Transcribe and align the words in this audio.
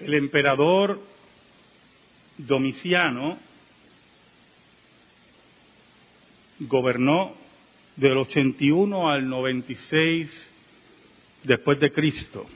El 0.00 0.14
emperador 0.14 1.00
Domiciano 2.38 3.38
gobernó 6.60 7.34
del 7.96 8.16
81 8.16 9.10
al 9.10 9.28
96 9.28 10.50
después 11.44 11.78
de 11.80 11.92
Cristo. 11.92 12.46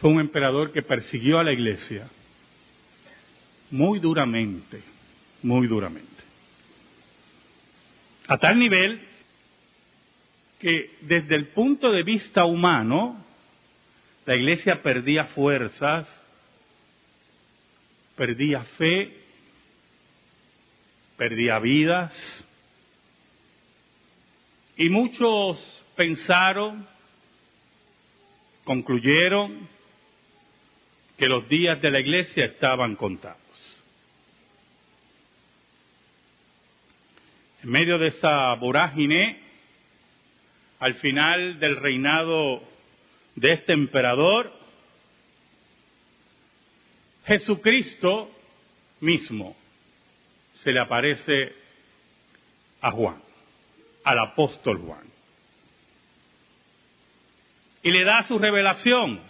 Fue 0.00 0.10
un 0.10 0.20
emperador 0.20 0.70
que 0.70 0.82
persiguió 0.82 1.38
a 1.38 1.44
la 1.44 1.52
iglesia 1.52 2.08
muy 3.72 3.98
duramente, 3.98 4.80
muy 5.42 5.66
duramente. 5.66 6.08
A 8.28 8.38
tal 8.38 8.58
nivel 8.58 9.00
que 10.60 10.98
desde 11.00 11.34
el 11.34 11.48
punto 11.48 11.90
de 11.90 12.04
vista 12.04 12.44
humano, 12.44 13.24
la 14.26 14.36
iglesia 14.36 14.82
perdía 14.82 15.26
fuerzas, 15.26 16.06
perdía 18.16 18.62
fe, 18.76 19.16
perdía 21.16 21.58
vidas, 21.58 22.12
y 24.76 24.88
muchos 24.88 25.58
pensaron, 25.96 26.86
concluyeron, 28.64 29.68
que 31.20 31.28
los 31.28 31.46
días 31.50 31.82
de 31.82 31.90
la 31.90 32.00
iglesia 32.00 32.46
estaban 32.46 32.96
contados. 32.96 33.36
En 37.62 37.68
medio 37.68 37.98
de 37.98 38.08
esa 38.08 38.54
vorágine, 38.54 39.38
al 40.78 40.94
final 40.94 41.58
del 41.58 41.76
reinado 41.76 42.62
de 43.34 43.52
este 43.52 43.72
emperador, 43.72 44.52
Jesucristo 47.24 48.30
mismo 49.00 49.56
se 50.62 50.72
le 50.72 50.80
aparece 50.80 51.54
a 52.80 52.90
Juan, 52.90 53.22
al 54.04 54.18
apóstol 54.18 54.78
Juan. 54.78 55.04
Y 57.82 57.92
le 57.92 58.04
da 58.04 58.24
su 58.24 58.38
revelación, 58.38 59.20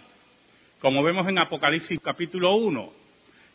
como 0.79 1.03
vemos 1.03 1.27
en 1.27 1.39
Apocalipsis 1.39 1.99
capítulo 2.01 2.55
1, 2.55 2.93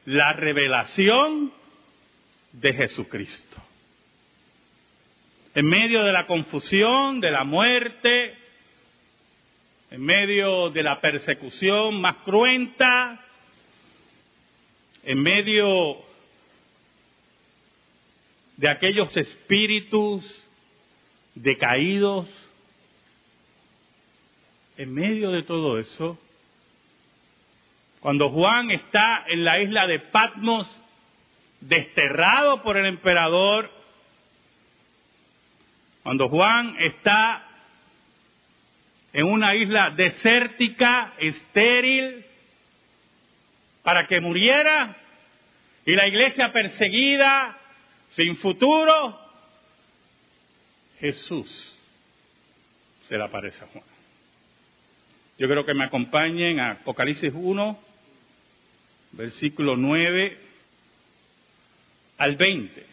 la 0.06 0.33
revelación 0.33 1.53
de 2.53 2.73
Jesucristo 2.73 3.67
en 5.56 5.65
medio 5.65 6.05
de 6.05 6.12
la 6.12 6.27
confusión, 6.27 7.19
de 7.19 7.31
la 7.31 7.43
muerte, 7.43 8.37
en 9.91 10.03
medio 10.03 10.70
de 10.70 10.83
la 10.83 11.01
persecución 11.01 12.01
más 12.01 12.17
cruenta, 12.25 13.20
en 15.05 15.23
medio 15.23 15.98
de 18.56 18.69
aquellos 18.69 19.17
espíritus 19.17 20.25
decaídos, 21.34 22.27
en 24.77 24.93
medio 24.93 25.31
de 25.31 25.43
todo 25.43 25.78
eso, 25.78 26.19
cuando 28.00 28.31
Juan 28.31 28.71
está 28.71 29.25
en 29.28 29.45
la 29.45 29.61
isla 29.61 29.87
de 29.87 30.00
Patmos, 30.00 30.69
desterrado 31.61 32.62
por 32.62 32.77
el 32.77 32.87
emperador, 32.87 33.71
cuando 36.03 36.28
Juan 36.28 36.77
está 36.78 37.47
en 39.17 39.25
una 39.25 39.55
isla 39.55 39.89
desértica, 39.97 41.14
estéril, 41.17 42.22
para 43.83 44.06
que 44.06 44.20
muriera, 44.20 44.95
y 45.86 45.95
la 45.95 46.06
iglesia 46.06 46.53
perseguida, 46.53 47.59
sin 48.10 48.37
futuro, 48.37 49.19
Jesús 51.00 51.78
se 53.09 53.16
le 53.16 53.25
aparece 53.25 53.65
a 53.65 53.69
Juan. 53.69 53.84
Yo 55.38 55.49
creo 55.49 55.65
que 55.65 55.72
me 55.72 55.84
acompañen 55.84 56.60
a 56.60 56.72
Apocalipsis 56.72 57.32
1, 57.34 57.78
versículo 59.12 59.78
9 59.78 60.38
al 62.19 62.37
20. 62.37 62.87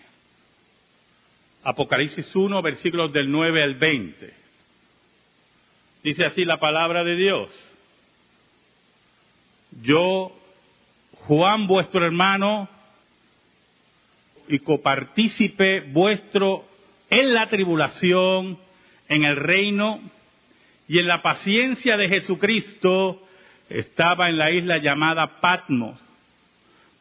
Apocalipsis 1.63 2.33
1, 2.33 2.62
versículos 2.62 3.12
del 3.12 3.29
9 3.29 3.62
al 3.62 3.75
20. 3.75 4.43
Dice 6.03 6.25
así 6.25 6.44
la 6.44 6.59
palabra 6.59 7.06
de 7.06 7.16
Dios. 7.16 7.50
Yo, 9.81 10.36
Juan, 11.28 11.66
vuestro 11.66 12.03
hermano, 12.03 12.68
y 14.50 14.59
copartícipe 14.59 15.80
vuestro 15.80 16.66
en 17.09 17.34
la 17.34 17.47
tribulación, 17.47 18.59
en 19.08 19.24
el 19.24 19.38
reino 19.38 20.02
y 20.90 21.00
en 21.00 21.08
la 21.08 21.22
paciencia 21.22 21.96
de 21.96 22.09
Jesucristo, 22.09 23.25
estaba 23.69 24.28
en 24.28 24.38
la 24.38 24.52
isla 24.52 24.80
llamada 24.80 25.40
Patmos, 25.40 25.97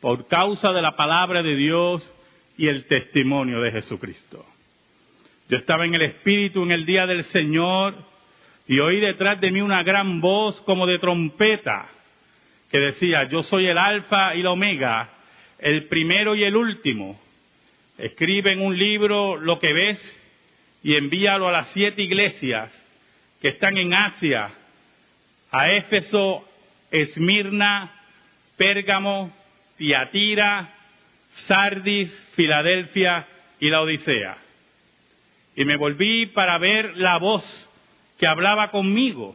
por 0.01 0.29
causa 0.29 0.71
de 0.71 0.81
la 0.81 0.95
palabra 0.95 1.43
de 1.43 1.57
Dios 1.57 2.09
y 2.57 2.69
el 2.69 2.87
testimonio 2.87 3.61
de 3.61 3.73
Jesucristo. 3.73 4.47
Yo 5.49 5.57
estaba 5.57 5.85
en 5.87 5.95
el 5.95 6.03
Espíritu 6.03 6.63
en 6.63 6.71
el 6.71 6.87
día 6.87 7.07
del 7.07 7.25
Señor 7.25 8.12
y 8.67 8.79
oí 8.79 9.01
detrás 9.01 9.41
de 9.41 9.51
mí 9.51 9.61
una 9.61 9.83
gran 9.83 10.21
voz 10.21 10.61
como 10.63 10.87
de 10.87 10.99
trompeta 10.99 11.89
que 12.71 12.79
decía, 12.79 13.25
yo 13.25 13.43
soy 13.43 13.67
el 13.67 13.77
alfa 13.77 14.35
y 14.35 14.43
la 14.43 14.53
omega, 14.53 15.11
el 15.59 15.85
primero 15.89 16.35
y 16.35 16.45
el 16.45 16.57
último. 16.57 17.21
Escribe 17.99 18.53
en 18.53 18.63
un 18.63 18.79
libro 18.79 19.37
lo 19.37 19.59
que 19.59 19.73
ves 19.73 20.23
y 20.83 20.97
envíalo 20.97 21.49
a 21.49 21.53
las 21.53 21.69
siete 21.69 22.03
iglesias 22.03 22.71
que 23.41 23.49
están 23.49 23.77
en 23.77 23.93
Asia, 23.93 24.51
a 25.51 25.71
Éfeso, 25.71 26.49
Esmirna, 26.91 27.93
Pérgamo, 28.57 29.33
Tiatira, 29.77 30.73
Sardis, 31.47 32.11
Filadelfia 32.35 33.27
y 33.61 33.69
la 33.69 33.83
Odisea. 33.83 34.39
Y 35.57 35.65
me 35.65 35.77
volví 35.77 36.27
para 36.27 36.57
ver 36.59 36.97
la 36.97 37.19
voz 37.19 37.45
que 38.23 38.29
hablaba 38.29 38.71
conmigo. 38.71 39.35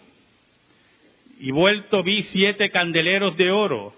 Y 1.42 1.52
vuelto 1.52 2.04
vi 2.04 2.24
siete 2.24 2.72
candeleros 2.72 3.36
de 3.36 3.52
oro. 3.52 3.94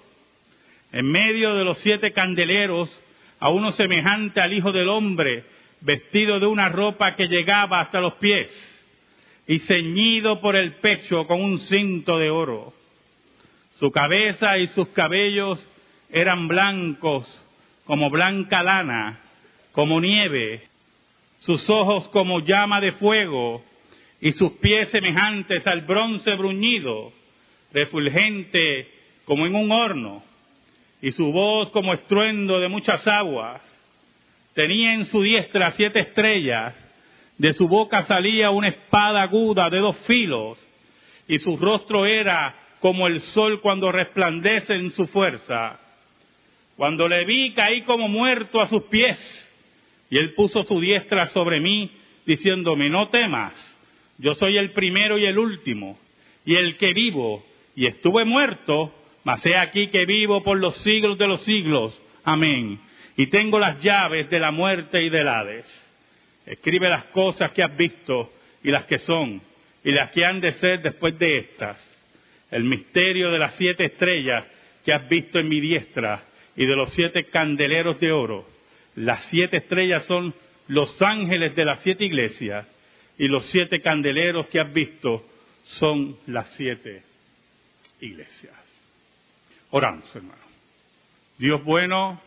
En 0.91 1.05
medio 1.11 1.53
de 1.53 1.63
los 1.63 1.77
siete 1.77 2.11
candeleros, 2.11 2.89
a 3.39 3.49
uno 3.49 3.71
semejante 3.73 4.41
al 4.41 4.51
Hijo 4.51 4.71
del 4.71 4.89
Hombre, 4.89 5.43
vestido 5.81 6.39
de 6.39 6.47
una 6.47 6.69
ropa 6.69 7.15
que 7.15 7.27
llegaba 7.27 7.81
hasta 7.81 8.01
los 8.01 8.15
pies 8.15 8.49
y 9.45 9.59
ceñido 9.59 10.41
por 10.41 10.55
el 10.55 10.77
pecho 10.77 11.27
con 11.27 11.39
un 11.39 11.59
cinto 11.59 12.17
de 12.17 12.31
oro. 12.31 12.73
Su 13.77 13.91
cabeza 13.91 14.57
y 14.57 14.69
sus 14.69 14.87
cabellos 14.87 15.63
eran 16.09 16.47
blancos 16.47 17.27
como 17.85 18.09
blanca 18.09 18.63
lana, 18.63 19.19
como 19.71 20.01
nieve, 20.01 20.67
sus 21.41 21.69
ojos 21.69 22.09
como 22.09 22.39
llama 22.39 22.81
de 22.81 22.93
fuego 22.93 23.68
y 24.21 24.31
sus 24.31 24.53
pies 24.53 24.89
semejantes 24.89 25.65
al 25.65 25.81
bronce 25.81 26.35
bruñido, 26.35 27.13
refulgente 27.71 28.87
como 29.25 29.45
en 29.45 29.55
un 29.55 29.71
horno, 29.71 30.23
y 31.01 31.11
su 31.11 31.31
voz 31.31 31.69
como 31.69 31.93
estruendo 31.93 32.59
de 32.59 32.67
muchas 32.67 33.07
aguas. 33.07 33.61
Tenía 34.53 34.93
en 34.93 35.05
su 35.05 35.21
diestra 35.21 35.71
siete 35.71 36.01
estrellas, 36.01 36.75
de 37.37 37.53
su 37.53 37.67
boca 37.67 38.03
salía 38.03 38.49
una 38.49 38.67
espada 38.67 39.21
aguda 39.21 39.69
de 39.69 39.79
dos 39.79 39.97
filos, 40.05 40.57
y 41.27 41.37
su 41.39 41.55
rostro 41.57 42.05
era 42.05 42.55
como 42.81 43.07
el 43.07 43.21
sol 43.21 43.61
cuando 43.61 43.91
resplandece 43.91 44.73
en 44.73 44.91
su 44.91 45.07
fuerza. 45.07 45.79
Cuando 46.75 47.07
le 47.07 47.25
vi 47.25 47.51
caí 47.51 47.81
como 47.81 48.07
muerto 48.07 48.59
a 48.59 48.67
sus 48.67 48.83
pies 48.83 49.45
y 50.09 50.17
él 50.17 50.33
puso 50.33 50.63
su 50.63 50.79
diestra 50.79 51.27
sobre 51.27 51.59
mí, 51.59 51.91
diciéndome, 52.25 52.89
no 52.89 53.09
temas, 53.09 53.53
yo 54.19 54.35
soy 54.35 54.57
el 54.57 54.71
primero 54.71 55.17
y 55.17 55.25
el 55.25 55.37
último, 55.37 55.99
y 56.45 56.55
el 56.55 56.77
que 56.77 56.93
vivo, 56.93 57.45
y 57.75 57.87
estuve 57.87 58.25
muerto, 58.25 58.93
mas 59.23 59.45
he 59.45 59.57
aquí 59.57 59.87
que 59.87 60.05
vivo 60.05 60.43
por 60.43 60.59
los 60.59 60.75
siglos 60.77 61.17
de 61.17 61.27
los 61.27 61.41
siglos. 61.43 61.99
Amén. 62.23 62.79
Y 63.17 63.27
tengo 63.27 63.59
las 63.59 63.81
llaves 63.81 64.29
de 64.29 64.39
la 64.39 64.51
muerte 64.51 65.01
y 65.03 65.09
del 65.09 65.27
Hades. 65.27 65.65
Escribe 66.45 66.89
las 66.89 67.05
cosas 67.05 67.51
que 67.51 67.63
has 67.63 67.75
visto 67.75 68.31
y 68.63 68.71
las 68.71 68.85
que 68.85 68.99
son, 68.99 69.41
y 69.83 69.91
las 69.91 70.11
que 70.11 70.25
han 70.25 70.39
de 70.39 70.53
ser 70.53 70.81
después 70.81 71.17
de 71.17 71.37
estas. 71.37 71.77
El 72.51 72.63
misterio 72.63 73.31
de 73.31 73.39
las 73.39 73.55
siete 73.55 73.85
estrellas 73.85 74.45
que 74.83 74.93
has 74.93 75.07
visto 75.07 75.39
en 75.39 75.47
mi 75.47 75.59
diestra 75.59 76.23
y 76.55 76.65
de 76.65 76.75
los 76.75 76.91
siete 76.93 77.25
candeleros 77.25 77.99
de 77.99 78.11
oro 78.11 78.59
las 78.99 79.23
siete 79.25 79.57
estrellas 79.57 80.03
son 80.05 80.33
los 80.67 81.01
ángeles 81.01 81.55
de 81.55 81.65
las 81.65 81.79
siete 81.81 82.05
iglesias 82.05 82.67
y 83.19 83.27
los 83.27 83.45
siete 83.47 83.81
candeleros 83.81 84.47
que 84.47 84.61
has 84.61 84.71
visto 84.71 85.25
son 85.63 86.17
las 86.25 86.49
siete 86.55 87.03
iglesias. 87.99 88.55
Oramos, 89.71 90.15
hermano. 90.15 90.41
Dios 91.37 91.61
bueno, 91.65 92.21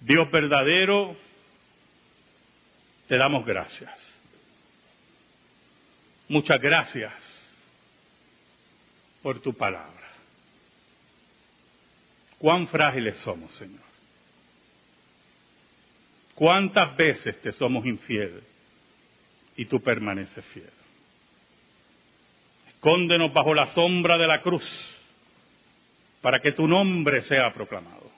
Dios 0.00 0.30
verdadero, 0.30 1.16
te 3.08 3.16
damos 3.16 3.46
gracias. 3.46 3.98
Muchas 6.28 6.60
gracias 6.60 7.14
por 9.22 9.40
tu 9.40 9.54
palabra. 9.54 9.90
Cuán 12.36 12.68
frágiles 12.68 13.16
somos, 13.18 13.54
Señor. 13.54 13.80
¿Cuántas 16.34 16.94
veces 16.94 17.40
te 17.40 17.52
somos 17.52 17.86
infieles 17.86 18.51
y 19.56 19.66
tú 19.66 19.80
permaneces 19.80 20.44
fiel? 20.46 20.70
Escóndenos 22.68 23.32
bajo 23.32 23.54
la 23.54 23.72
sombra 23.72 24.18
de 24.18 24.26
la 24.26 24.42
cruz 24.42 24.64
para 26.20 26.40
que 26.40 26.52
tu 26.52 26.66
nombre 26.66 27.22
sea 27.22 27.52
proclamado. 27.52 28.10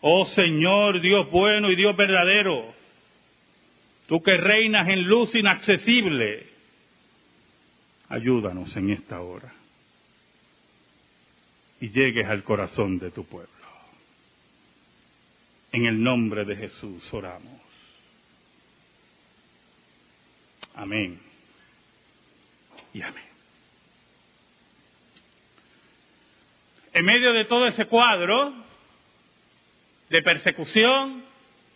Oh 0.00 0.24
Señor, 0.26 1.00
Dios 1.00 1.30
bueno 1.30 1.70
y 1.70 1.76
Dios 1.76 1.96
verdadero, 1.96 2.72
tú 4.06 4.22
que 4.22 4.36
reinas 4.36 4.88
en 4.88 5.02
luz 5.02 5.34
inaccesible, 5.34 6.46
ayúdanos 8.08 8.76
en 8.76 8.90
esta 8.90 9.20
hora 9.20 9.52
y 11.80 11.90
llegues 11.90 12.26
al 12.26 12.42
corazón 12.44 12.98
de 12.98 13.10
tu 13.10 13.24
pueblo. 13.24 13.48
En 15.72 15.86
el 15.86 16.02
nombre 16.02 16.44
de 16.44 16.56
Jesús 16.56 17.12
oramos. 17.12 17.67
Amén. 20.78 21.20
Y 22.94 23.02
amén. 23.02 23.24
En 26.92 27.04
medio 27.04 27.32
de 27.32 27.46
todo 27.46 27.66
ese 27.66 27.86
cuadro 27.86 28.54
de 30.08 30.22
persecución, 30.22 31.24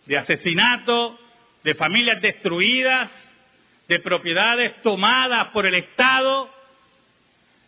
de 0.05 0.17
asesinato, 0.17 1.19
de 1.65 1.75
familias 1.75 2.21
destruidas, 2.21 3.11
de 3.89 3.99
propiedades 3.99 4.81
tomadas 4.81 5.49
por 5.49 5.65
el 5.65 5.75
Estado, 5.75 6.49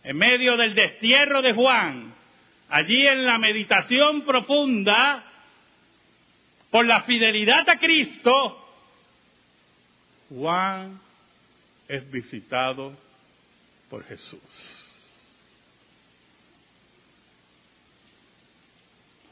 en 0.04 0.16
medio 0.16 0.56
del 0.56 0.74
destierro 0.74 1.42
de 1.42 1.52
Juan, 1.52 2.14
allí 2.70 3.06
en 3.06 3.26
la 3.26 3.36
meditación 3.36 4.22
profunda, 4.22 5.22
por 6.70 6.86
la 6.86 7.02
fidelidad 7.02 7.68
a 7.68 7.78
Cristo, 7.78 8.68
Juan 10.30 11.05
es 11.88 12.10
visitado 12.10 12.96
por 13.88 14.04
Jesús. 14.04 14.40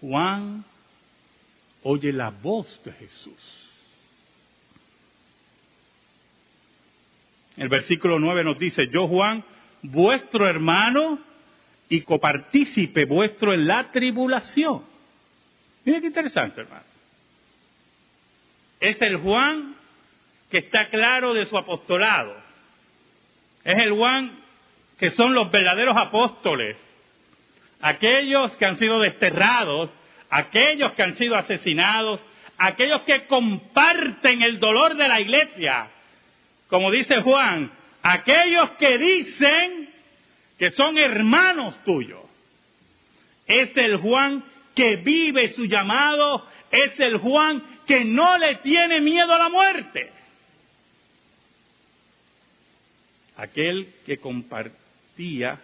Juan 0.00 0.64
oye 1.82 2.12
la 2.12 2.30
voz 2.30 2.80
de 2.84 2.92
Jesús. 2.92 3.70
El 7.56 7.68
versículo 7.68 8.18
9 8.18 8.44
nos 8.44 8.58
dice, 8.58 8.88
yo 8.88 9.06
Juan, 9.06 9.44
vuestro 9.82 10.46
hermano 10.48 11.20
y 11.88 12.02
copartícipe 12.02 13.04
vuestro 13.04 13.54
en 13.54 13.66
la 13.66 13.92
tribulación. 13.92 14.84
Mira 15.84 16.00
qué 16.00 16.08
interesante, 16.08 16.62
hermano. 16.62 16.84
Es 18.80 19.00
el 19.00 19.18
Juan 19.18 19.76
que 20.50 20.58
está 20.58 20.88
claro 20.90 21.32
de 21.32 21.46
su 21.46 21.56
apostolado. 21.56 22.43
Es 23.64 23.78
el 23.78 23.92
Juan 23.92 24.38
que 24.98 25.10
son 25.10 25.34
los 25.34 25.50
verdaderos 25.50 25.96
apóstoles. 25.96 26.78
Aquellos 27.80 28.54
que 28.56 28.66
han 28.66 28.78
sido 28.78 29.00
desterrados, 29.00 29.90
aquellos 30.30 30.92
que 30.92 31.02
han 31.02 31.16
sido 31.16 31.36
asesinados, 31.36 32.20
aquellos 32.58 33.02
que 33.02 33.26
comparten 33.26 34.42
el 34.42 34.60
dolor 34.60 34.96
de 34.96 35.08
la 35.08 35.20
iglesia. 35.20 35.88
Como 36.68 36.90
dice 36.90 37.20
Juan, 37.22 37.70
aquellos 38.02 38.70
que 38.72 38.98
dicen 38.98 39.90
que 40.58 40.70
son 40.70 40.96
hermanos 40.98 41.74
tuyos. 41.84 42.22
Es 43.46 43.76
el 43.76 43.96
Juan 43.96 44.44
que 44.74 44.96
vive 44.96 45.52
su 45.52 45.66
llamado, 45.66 46.46
es 46.70 46.98
el 47.00 47.18
Juan 47.18 47.62
que 47.86 48.04
no 48.04 48.38
le 48.38 48.56
tiene 48.56 49.00
miedo 49.00 49.32
a 49.32 49.38
la 49.38 49.48
muerte. 49.48 50.13
Aquel 53.44 53.92
que 54.06 54.16
compartía 54.18 55.60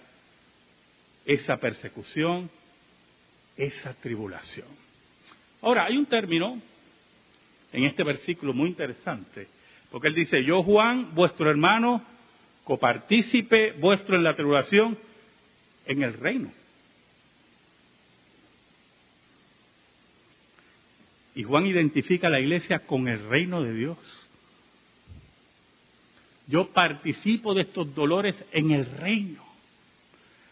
esa 1.24 1.56
persecución, 1.58 2.50
esa 3.56 3.94
tribulación. 3.94 4.68
Ahora, 5.62 5.86
hay 5.86 5.96
un 5.96 6.06
término 6.06 6.60
en 7.72 7.84
este 7.84 8.04
versículo 8.04 8.52
muy 8.52 8.68
interesante, 8.68 9.48
porque 9.90 10.08
él 10.08 10.14
dice, 10.14 10.44
yo 10.44 10.62
Juan, 10.62 11.14
vuestro 11.14 11.48
hermano, 11.48 12.04
copartícipe 12.64 13.72
vuestro 13.72 14.16
en 14.16 14.24
la 14.24 14.34
tribulación, 14.34 14.98
en 15.86 16.02
el 16.02 16.12
reino. 16.14 16.52
Y 21.34 21.44
Juan 21.44 21.66
identifica 21.66 22.26
a 22.26 22.30
la 22.30 22.40
iglesia 22.40 22.80
con 22.80 23.08
el 23.08 23.26
reino 23.28 23.62
de 23.62 23.72
Dios. 23.72 23.96
Yo 26.50 26.72
participo 26.72 27.54
de 27.54 27.62
estos 27.62 27.94
dolores 27.94 28.44
en 28.50 28.72
el 28.72 28.84
reino. 28.98 29.44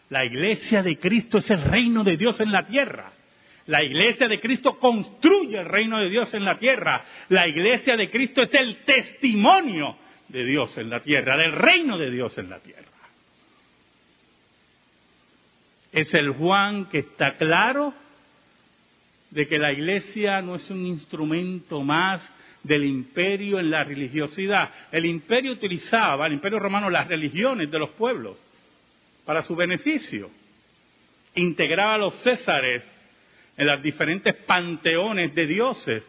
La 0.09 0.23
iglesia 0.23 0.81
de 0.81 0.97
Cristo 0.97 1.39
es 1.39 1.49
el 1.51 1.61
reino 1.61 2.05
de 2.05 2.15
Dios 2.15 2.39
en 2.39 2.53
la 2.53 2.65
tierra. 2.65 3.11
La 3.67 3.83
iglesia 3.83 4.29
de 4.29 4.39
Cristo 4.39 4.79
construye 4.79 5.59
el 5.59 5.65
reino 5.65 5.99
de 5.99 6.09
Dios 6.09 6.33
en 6.33 6.45
la 6.45 6.57
tierra. 6.57 7.03
La 7.27 7.47
iglesia 7.47 7.97
de 7.97 8.09
Cristo 8.09 8.41
es 8.41 8.53
el 8.53 8.77
testimonio 8.77 9.97
de 10.29 10.45
Dios 10.45 10.77
en 10.77 10.89
la 10.89 11.01
tierra, 11.01 11.35
del 11.35 11.51
reino 11.51 11.97
de 11.97 12.09
Dios 12.09 12.37
en 12.37 12.49
la 12.49 12.59
tierra. 12.59 12.85
Es 15.91 16.13
el 16.13 16.29
Juan 16.29 16.85
que 16.85 16.99
está 16.99 17.35
claro 17.35 17.93
de 19.31 19.47
que 19.47 19.59
la 19.59 19.73
iglesia 19.73 20.41
no 20.41 20.55
es 20.55 20.69
un 20.69 20.85
instrumento 20.85 21.81
más 21.81 22.21
del 22.63 22.85
imperio 22.85 23.59
en 23.59 23.71
la 23.71 23.83
religiosidad. 23.83 24.69
El 24.91 25.05
imperio 25.05 25.53
utilizaba, 25.53 26.27
el 26.27 26.33
imperio 26.33 26.59
romano, 26.59 26.89
las 26.89 27.07
religiones 27.07 27.71
de 27.71 27.79
los 27.79 27.91
pueblos 27.91 28.37
para 29.25 29.43
su 29.43 29.55
beneficio. 29.55 30.29
Integraba 31.35 31.95
a 31.95 31.99
los 31.99 32.15
césares 32.21 32.83
en 33.55 33.67
los 33.67 33.81
diferentes 33.81 34.35
panteones 34.35 35.33
de 35.35 35.45
dioses 35.45 36.03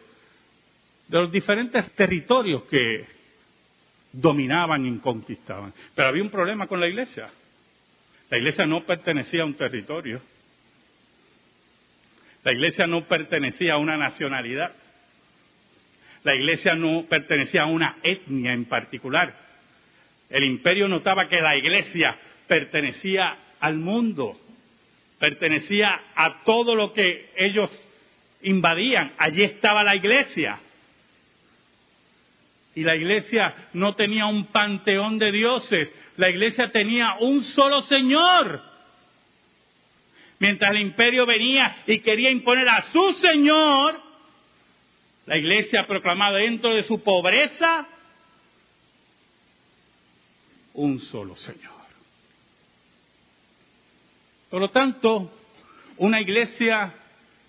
de 1.11 1.19
los 1.19 1.29
diferentes 1.29 1.91
territorios 1.91 2.63
que 2.63 3.05
dominaban 4.13 4.85
y 4.85 4.97
conquistaban. 4.99 5.73
Pero 5.93 6.07
había 6.07 6.23
un 6.23 6.29
problema 6.29 6.67
con 6.67 6.79
la 6.79 6.87
iglesia. 6.87 7.29
La 8.29 8.37
iglesia 8.37 8.65
no 8.65 8.85
pertenecía 8.85 9.41
a 9.41 9.45
un 9.45 9.55
territorio. 9.55 10.21
La 12.43 12.53
iglesia 12.53 12.87
no 12.87 13.05
pertenecía 13.07 13.73
a 13.73 13.77
una 13.77 13.97
nacionalidad. 13.97 14.73
La 16.23 16.35
iglesia 16.35 16.75
no 16.75 17.05
pertenecía 17.09 17.63
a 17.63 17.67
una 17.67 17.97
etnia 18.03 18.53
en 18.53 18.65
particular. 18.65 19.33
El 20.29 20.43
imperio 20.43 20.87
notaba 20.87 21.27
que 21.27 21.41
la 21.41 21.57
iglesia 21.57 22.15
pertenecía 22.47 23.37
al 23.59 23.75
mundo, 23.75 24.39
pertenecía 25.19 25.99
a 26.15 26.43
todo 26.43 26.75
lo 26.75 26.93
que 26.93 27.31
ellos 27.35 27.69
invadían. 28.43 29.13
Allí 29.17 29.43
estaba 29.43 29.83
la 29.83 29.95
iglesia. 29.95 30.59
Y 32.73 32.83
la 32.83 32.95
iglesia 32.95 33.53
no 33.73 33.95
tenía 33.95 34.27
un 34.27 34.45
panteón 34.45 35.17
de 35.19 35.31
dioses, 35.31 35.91
la 36.17 36.29
iglesia 36.29 36.71
tenía 36.71 37.15
un 37.19 37.43
solo 37.43 37.81
Señor. 37.81 38.61
Mientras 40.39 40.71
el 40.71 40.81
imperio 40.81 41.25
venía 41.25 41.83
y 41.85 41.99
quería 41.99 42.31
imponer 42.31 42.67
a 42.69 42.83
su 42.91 43.13
Señor, 43.13 44.10
la 45.31 45.37
iglesia 45.37 45.87
proclamaba 45.87 46.39
dentro 46.39 46.75
de 46.75 46.83
su 46.83 47.01
pobreza 47.01 47.87
un 50.73 50.99
solo 50.99 51.37
Señor. 51.37 51.71
Por 54.49 54.59
lo 54.59 54.71
tanto, 54.71 55.31
una 55.95 56.19
iglesia 56.19 56.93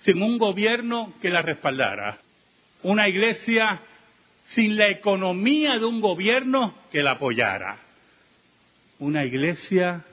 sin 0.02 0.22
un 0.22 0.38
gobierno 0.38 1.12
que 1.20 1.28
la 1.28 1.42
respaldara, 1.42 2.20
una 2.84 3.08
iglesia 3.08 3.82
sin 4.44 4.76
la 4.76 4.88
economía 4.88 5.72
de 5.72 5.84
un 5.84 6.00
gobierno 6.00 6.76
que 6.92 7.02
la 7.02 7.12
apoyara, 7.12 7.78
una 9.00 9.24
iglesia 9.24 10.04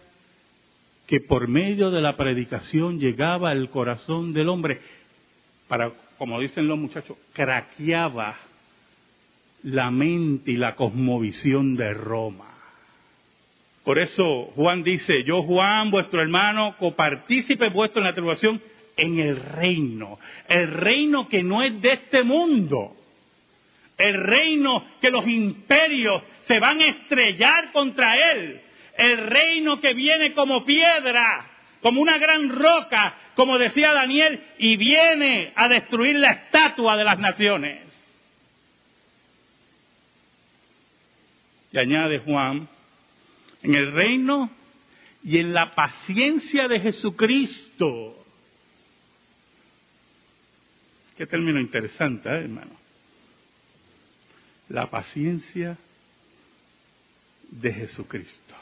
que 1.05 1.19
por 1.21 1.47
medio 1.47 1.91
de 1.91 2.01
la 2.01 2.17
predicación 2.17 2.99
llegaba 2.99 3.51
al 3.51 3.69
corazón 3.69 4.33
del 4.33 4.49
hombre 4.49 4.81
para, 5.67 5.91
como 6.19 6.39
dicen 6.41 6.67
los 6.67 6.77
muchachos, 6.77 7.17
craqueaba 7.31 8.35
la 9.63 9.89
mente 9.89 10.51
y 10.51 10.57
la 10.57 10.75
cosmovisión 10.75 11.77
de 11.77 11.93
Roma. 11.93 12.53
Por 13.85 13.97
eso 13.97 14.51
Juan 14.53 14.83
dice, 14.83 15.23
yo 15.23 15.41
Juan, 15.43 15.89
vuestro 15.89 16.21
hermano, 16.21 16.75
copartícipe 16.77 17.69
vuestro 17.69 18.01
en 18.01 18.07
la 18.07 18.13
tribulación, 18.13 18.61
en 18.97 19.17
el 19.17 19.37
reino. 19.37 20.19
El 20.49 20.73
reino 20.73 21.29
que 21.29 21.41
no 21.41 21.63
es 21.63 21.81
de 21.81 21.93
este 21.93 22.23
mundo. 22.23 22.97
El 23.97 24.21
reino 24.21 24.85
que 24.99 25.11
los 25.11 25.25
imperios 25.25 26.21
se 26.41 26.59
van 26.59 26.81
a 26.81 26.87
estrellar 26.87 27.71
contra 27.71 28.31
él. 28.33 28.59
El 28.97 29.17
reino 29.27 29.79
que 29.79 29.93
viene 29.93 30.33
como 30.33 30.65
piedra, 30.65 31.48
como 31.81 32.01
una 32.01 32.17
gran 32.17 32.49
roca, 32.49 33.15
como 33.35 33.57
decía 33.57 33.93
Daniel, 33.93 34.41
y 34.57 34.77
viene 34.77 35.53
a 35.55 35.67
destruir 35.67 36.17
la 36.17 36.31
estatua 36.31 36.97
de 36.97 37.03
las 37.03 37.19
naciones. 37.19 37.83
Y 41.71 41.77
añade 41.77 42.19
Juan, 42.19 42.67
en 43.61 43.75
el 43.75 43.91
reino 43.91 44.49
y 45.23 45.37
en 45.37 45.53
la 45.53 45.71
paciencia 45.71 46.67
de 46.67 46.79
Jesucristo. 46.79 48.25
Qué 51.17 51.27
término 51.27 51.59
interesante, 51.59 52.29
¿eh, 52.29 52.39
hermano. 52.39 52.71
La 54.69 54.89
paciencia 54.89 55.77
de 57.49 57.73
Jesucristo. 57.73 58.55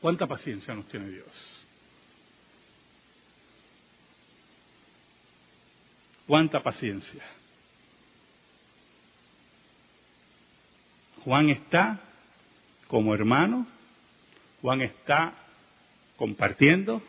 ¿Cuánta 0.00 0.26
paciencia 0.26 0.74
nos 0.74 0.88
tiene 0.88 1.10
Dios? 1.10 1.66
¿Cuánta 6.26 6.62
paciencia? 6.62 7.22
Juan 11.24 11.50
está 11.50 12.00
como 12.88 13.14
hermano, 13.14 13.66
Juan 14.62 14.80
está 14.80 15.34
compartiendo, 16.16 17.02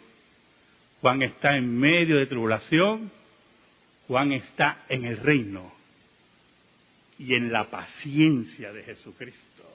Juan 1.02 1.22
está 1.22 1.56
en 1.56 1.80
medio 1.80 2.18
de 2.18 2.28
tribulación, 2.28 3.12
Juan 4.08 4.34
está 4.34 4.84
en 4.90 5.06
el 5.06 5.18
reino 5.18 5.72
y 7.18 7.36
en 7.36 7.52
la 7.52 7.70
paciencia 7.70 8.74
de 8.74 8.84
Jesucristo. 8.84 9.71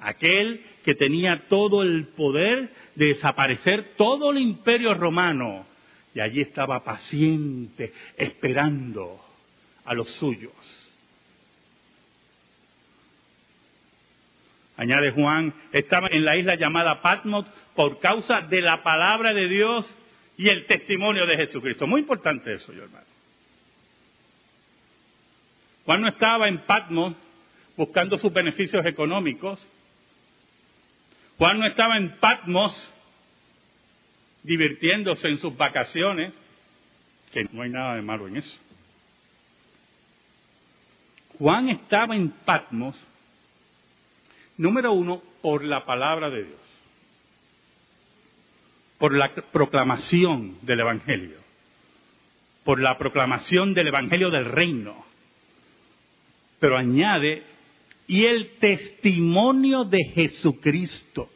Aquel 0.00 0.64
que 0.84 0.94
tenía 0.94 1.46
todo 1.48 1.82
el 1.82 2.08
poder 2.08 2.70
de 2.94 3.06
desaparecer 3.06 3.94
todo 3.96 4.30
el 4.30 4.38
imperio 4.38 4.94
romano. 4.94 5.66
Y 6.14 6.20
allí 6.20 6.40
estaba 6.40 6.82
paciente, 6.82 7.92
esperando 8.16 9.20
a 9.84 9.94
los 9.94 10.10
suyos. 10.10 10.90
añade 14.80 15.10
Juan, 15.10 15.52
estaba 15.72 16.08
en 16.10 16.24
la 16.24 16.38
isla 16.38 16.54
llamada 16.54 17.02
Patmos 17.02 17.44
por 17.76 18.00
causa 18.00 18.40
de 18.40 18.62
la 18.62 18.82
palabra 18.82 19.34
de 19.34 19.46
Dios 19.46 19.94
y 20.38 20.48
el 20.48 20.64
testimonio 20.64 21.26
de 21.26 21.36
Jesucristo. 21.36 21.86
Muy 21.86 22.00
importante 22.00 22.54
eso, 22.54 22.72
yo 22.72 22.84
hermano. 22.84 23.04
Juan 25.84 26.00
no 26.00 26.08
estaba 26.08 26.48
en 26.48 26.64
Patmos 26.64 27.14
buscando 27.76 28.16
sus 28.16 28.32
beneficios 28.32 28.86
económicos. 28.86 29.60
Juan 31.40 31.58
no 31.58 31.64
estaba 31.66 31.96
en 31.96 32.10
Patmos 32.18 32.92
divirtiéndose 34.42 35.26
en 35.26 35.38
sus 35.38 35.56
vacaciones, 35.56 36.34
que 37.32 37.48
no 37.50 37.62
hay 37.62 37.70
nada 37.70 37.94
de 37.94 38.02
malo 38.02 38.28
en 38.28 38.36
eso. 38.36 38.60
Juan 41.38 41.70
estaba 41.70 42.14
en 42.14 42.28
Patmos 42.28 42.94
Número 44.58 44.92
uno, 44.92 45.22
por 45.40 45.64
la 45.64 45.86
palabra 45.86 46.28
de 46.28 46.44
Dios, 46.44 46.60
por 48.98 49.14
la 49.14 49.32
proclamación 49.34 50.58
del 50.60 50.80
Evangelio, 50.80 51.38
por 52.62 52.78
la 52.78 52.98
proclamación 52.98 53.72
del 53.72 53.88
Evangelio 53.88 54.28
del 54.28 54.44
reino. 54.44 55.06
Pero 56.58 56.76
añade, 56.76 57.42
y 58.10 58.26
el 58.26 58.58
testimonio 58.58 59.84
de 59.84 60.02
Jesucristo. 60.12 61.30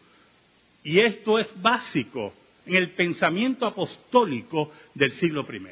Y 0.83 0.99
esto 0.99 1.39
es 1.39 1.49
básico 1.63 2.35
en 2.67 2.75
el 2.75 2.91
pensamiento 2.91 3.65
apostólico 3.65 4.73
del 4.93 5.13
siglo 5.13 5.47
I. 5.49 5.69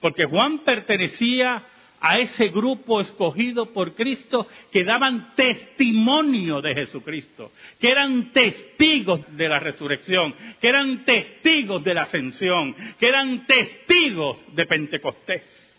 Porque 0.00 0.24
Juan 0.24 0.60
pertenecía 0.60 1.66
a 2.00 2.18
ese 2.18 2.48
grupo 2.48 3.02
escogido 3.02 3.74
por 3.74 3.94
Cristo 3.94 4.46
que 4.72 4.84
daban 4.84 5.34
testimonio 5.34 6.62
de 6.62 6.74
Jesucristo, 6.74 7.52
que 7.78 7.90
eran 7.90 8.32
testigos 8.32 9.20
de 9.36 9.48
la 9.50 9.60
resurrección, 9.60 10.34
que 10.62 10.68
eran 10.68 11.04
testigos 11.04 11.84
de 11.84 11.92
la 11.92 12.04
ascensión, 12.04 12.74
que 12.98 13.06
eran 13.06 13.44
testigos 13.44 14.42
de 14.54 14.64
Pentecostés. 14.64 15.69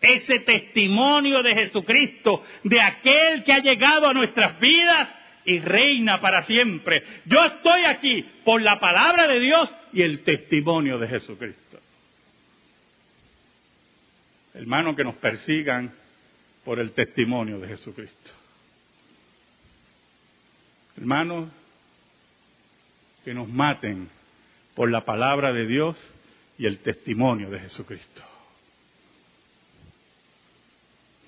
Ese 0.00 0.40
testimonio 0.40 1.42
de 1.42 1.54
Jesucristo, 1.54 2.42
de 2.64 2.80
aquel 2.80 3.44
que 3.44 3.52
ha 3.52 3.58
llegado 3.58 4.08
a 4.08 4.14
nuestras 4.14 4.58
vidas 4.58 5.08
y 5.44 5.58
reina 5.58 6.20
para 6.20 6.42
siempre. 6.42 7.02
Yo 7.26 7.44
estoy 7.44 7.84
aquí 7.84 8.22
por 8.44 8.62
la 8.62 8.80
palabra 8.80 9.26
de 9.26 9.40
Dios 9.40 9.68
y 9.92 10.02
el 10.02 10.22
testimonio 10.22 10.98
de 10.98 11.08
Jesucristo. 11.08 11.80
Hermanos, 14.54 14.96
que 14.96 15.04
nos 15.04 15.14
persigan 15.16 15.92
por 16.64 16.78
el 16.80 16.92
testimonio 16.92 17.58
de 17.58 17.68
Jesucristo. 17.68 18.30
Hermanos, 20.96 21.48
que 23.24 23.34
nos 23.34 23.48
maten 23.48 24.08
por 24.74 24.90
la 24.90 25.04
palabra 25.04 25.52
de 25.52 25.66
Dios 25.66 25.96
y 26.58 26.66
el 26.66 26.78
testimonio 26.78 27.50
de 27.50 27.60
Jesucristo. 27.60 28.22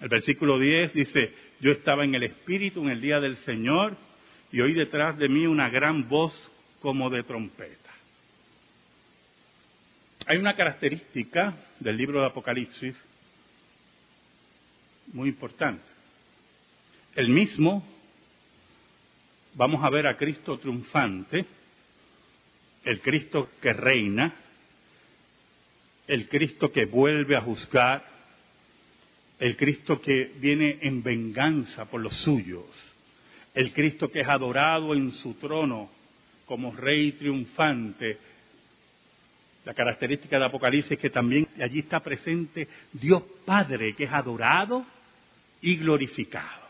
El 0.02 0.08
versículo 0.08 0.58
10 0.58 0.94
dice, 0.94 1.32
yo 1.60 1.70
estaba 1.70 2.02
en 2.02 2.16
el 2.16 2.24
Espíritu 2.24 2.82
en 2.82 2.90
el 2.90 3.00
día 3.00 3.20
del 3.20 3.36
Señor 3.44 3.96
y 4.50 4.60
oí 4.60 4.74
detrás 4.74 5.16
de 5.16 5.28
mí 5.28 5.46
una 5.46 5.70
gran 5.70 6.08
voz 6.08 6.34
como 6.80 7.08
de 7.08 7.22
trompeta. 7.22 7.90
Hay 10.26 10.38
una 10.38 10.56
característica 10.56 11.54
del 11.78 11.96
libro 11.96 12.20
de 12.20 12.26
Apocalipsis 12.26 12.96
muy 15.12 15.28
importante. 15.28 15.84
El 17.14 17.28
mismo, 17.28 17.86
vamos 19.54 19.84
a 19.84 19.90
ver 19.90 20.08
a 20.08 20.16
Cristo 20.16 20.58
triunfante, 20.58 21.46
el 22.82 23.00
Cristo 23.00 23.50
que 23.60 23.72
reina, 23.72 24.34
el 26.08 26.28
Cristo 26.28 26.72
que 26.72 26.86
vuelve 26.86 27.36
a 27.36 27.40
juzgar, 27.40 28.11
el 29.38 29.56
Cristo 29.56 30.00
que 30.00 30.32
viene 30.38 30.78
en 30.82 31.02
venganza 31.02 31.86
por 31.86 32.00
los 32.00 32.14
suyos, 32.16 32.64
el 33.54 33.72
Cristo 33.72 34.10
que 34.10 34.20
es 34.20 34.28
adorado 34.28 34.94
en 34.94 35.10
su 35.12 35.34
trono 35.34 35.90
como 36.46 36.72
rey 36.72 37.12
triunfante. 37.12 38.18
La 39.64 39.74
característica 39.74 40.38
de 40.38 40.46
Apocalipsis 40.46 40.92
es 40.92 40.98
que 40.98 41.10
también 41.10 41.46
allí 41.60 41.80
está 41.80 42.00
presente 42.00 42.68
Dios 42.92 43.22
Padre, 43.44 43.94
que 43.94 44.04
es 44.04 44.12
adorado 44.12 44.84
y 45.60 45.76
glorificado. 45.76 46.62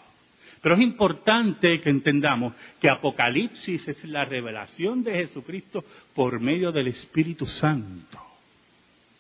Pero 0.61 0.77
es 0.77 0.81
importante 0.83 1.81
que 1.81 1.91
entendamos 1.91 2.55
que 2.81 2.89
Apocalipsis 2.89 3.89
es 3.89 4.05
la 4.05 4.25
revelación 4.25 5.03
de 5.03 5.15
Jesucristo 5.15 5.85
por 6.15 6.39
medio 6.39 6.71
del 6.71 6.87
Espíritu 6.89 7.47
Santo, 7.47 8.19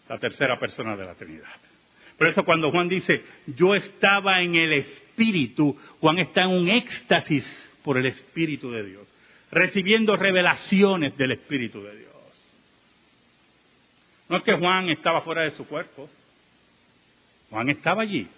la 0.08 0.18
tercera 0.18 0.58
persona 0.58 0.96
de 0.96 1.04
la 1.04 1.14
Trinidad. 1.14 1.71
Por 2.22 2.28
eso 2.28 2.44
cuando 2.44 2.70
Juan 2.70 2.88
dice, 2.88 3.24
yo 3.48 3.74
estaba 3.74 4.42
en 4.42 4.54
el 4.54 4.72
Espíritu, 4.74 5.76
Juan 5.98 6.20
está 6.20 6.42
en 6.42 6.50
un 6.50 6.68
éxtasis 6.68 7.68
por 7.82 7.98
el 7.98 8.06
Espíritu 8.06 8.70
de 8.70 8.84
Dios, 8.84 9.08
recibiendo 9.50 10.16
revelaciones 10.16 11.16
del 11.16 11.32
Espíritu 11.32 11.82
de 11.82 11.96
Dios. 11.96 12.12
No 14.28 14.36
es 14.36 14.44
que 14.44 14.52
Juan 14.52 14.88
estaba 14.88 15.22
fuera 15.22 15.42
de 15.42 15.50
su 15.50 15.66
cuerpo, 15.66 16.08
Juan 17.50 17.68
estaba 17.70 18.02
allí, 18.02 18.28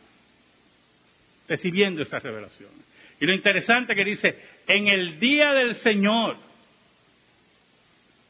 recibiendo 1.47 2.01
esas 2.01 2.23
revelaciones. 2.23 2.87
Y 3.21 3.27
lo 3.27 3.35
interesante 3.35 3.95
que 3.95 4.05
dice, 4.07 4.39
en 4.67 4.89
el 4.89 5.21
día 5.21 5.53
del 5.53 5.75
Señor, 5.75 6.39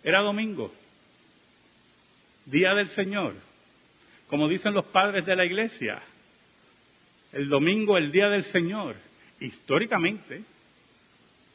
era 0.02 0.18
domingo, 0.18 0.74
día 2.44 2.74
del 2.74 2.88
Señor, 2.88 3.53
como 4.34 4.48
dicen 4.48 4.74
los 4.74 4.86
padres 4.86 5.24
de 5.24 5.36
la 5.36 5.44
iglesia, 5.44 6.02
el 7.30 7.48
domingo, 7.48 7.96
el 7.96 8.10
día 8.10 8.28
del 8.28 8.42
Señor, 8.42 8.96
históricamente, 9.38 10.42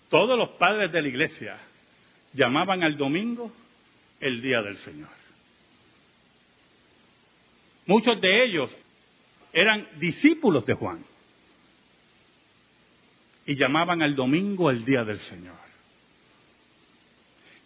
todos 0.07 0.37
los 0.37 0.51
padres 0.51 0.89
de 0.89 1.01
la 1.01 1.07
iglesia 1.09 1.57
llamaban 2.31 2.81
al 2.81 2.95
domingo 2.95 3.51
el 4.21 4.41
día 4.41 4.61
del 4.61 4.77
Señor. 4.77 5.09
Muchos 7.85 8.21
de 8.21 8.45
ellos 8.45 8.73
eran 9.51 9.85
discípulos 9.99 10.65
de 10.65 10.73
Juan 10.75 11.03
y 13.45 13.57
llamaban 13.57 14.01
al 14.01 14.15
domingo 14.15 14.69
el 14.69 14.85
día 14.85 15.03
del 15.03 15.19
Señor. 15.19 15.59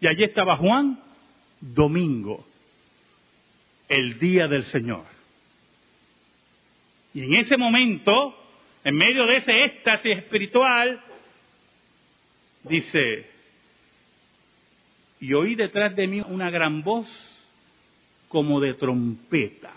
Y 0.01 0.07
allí 0.07 0.23
estaba 0.23 0.57
Juan, 0.57 0.99
domingo, 1.61 2.47
el 3.93 4.17
día 4.19 4.47
del 4.47 4.63
Señor. 4.65 5.05
Y 7.13 7.23
en 7.23 7.35
ese 7.35 7.57
momento, 7.57 8.35
en 8.83 8.95
medio 8.95 9.27
de 9.27 9.37
ese 9.37 9.63
éxtasis 9.65 10.17
espiritual, 10.17 10.99
dice, 12.63 13.29
y 15.19 15.33
oí 15.33 15.55
detrás 15.55 15.95
de 15.95 16.07
mí 16.07 16.21
una 16.21 16.49
gran 16.49 16.81
voz 16.81 17.07
como 18.29 18.59
de 18.59 18.73
trompeta. 18.73 19.73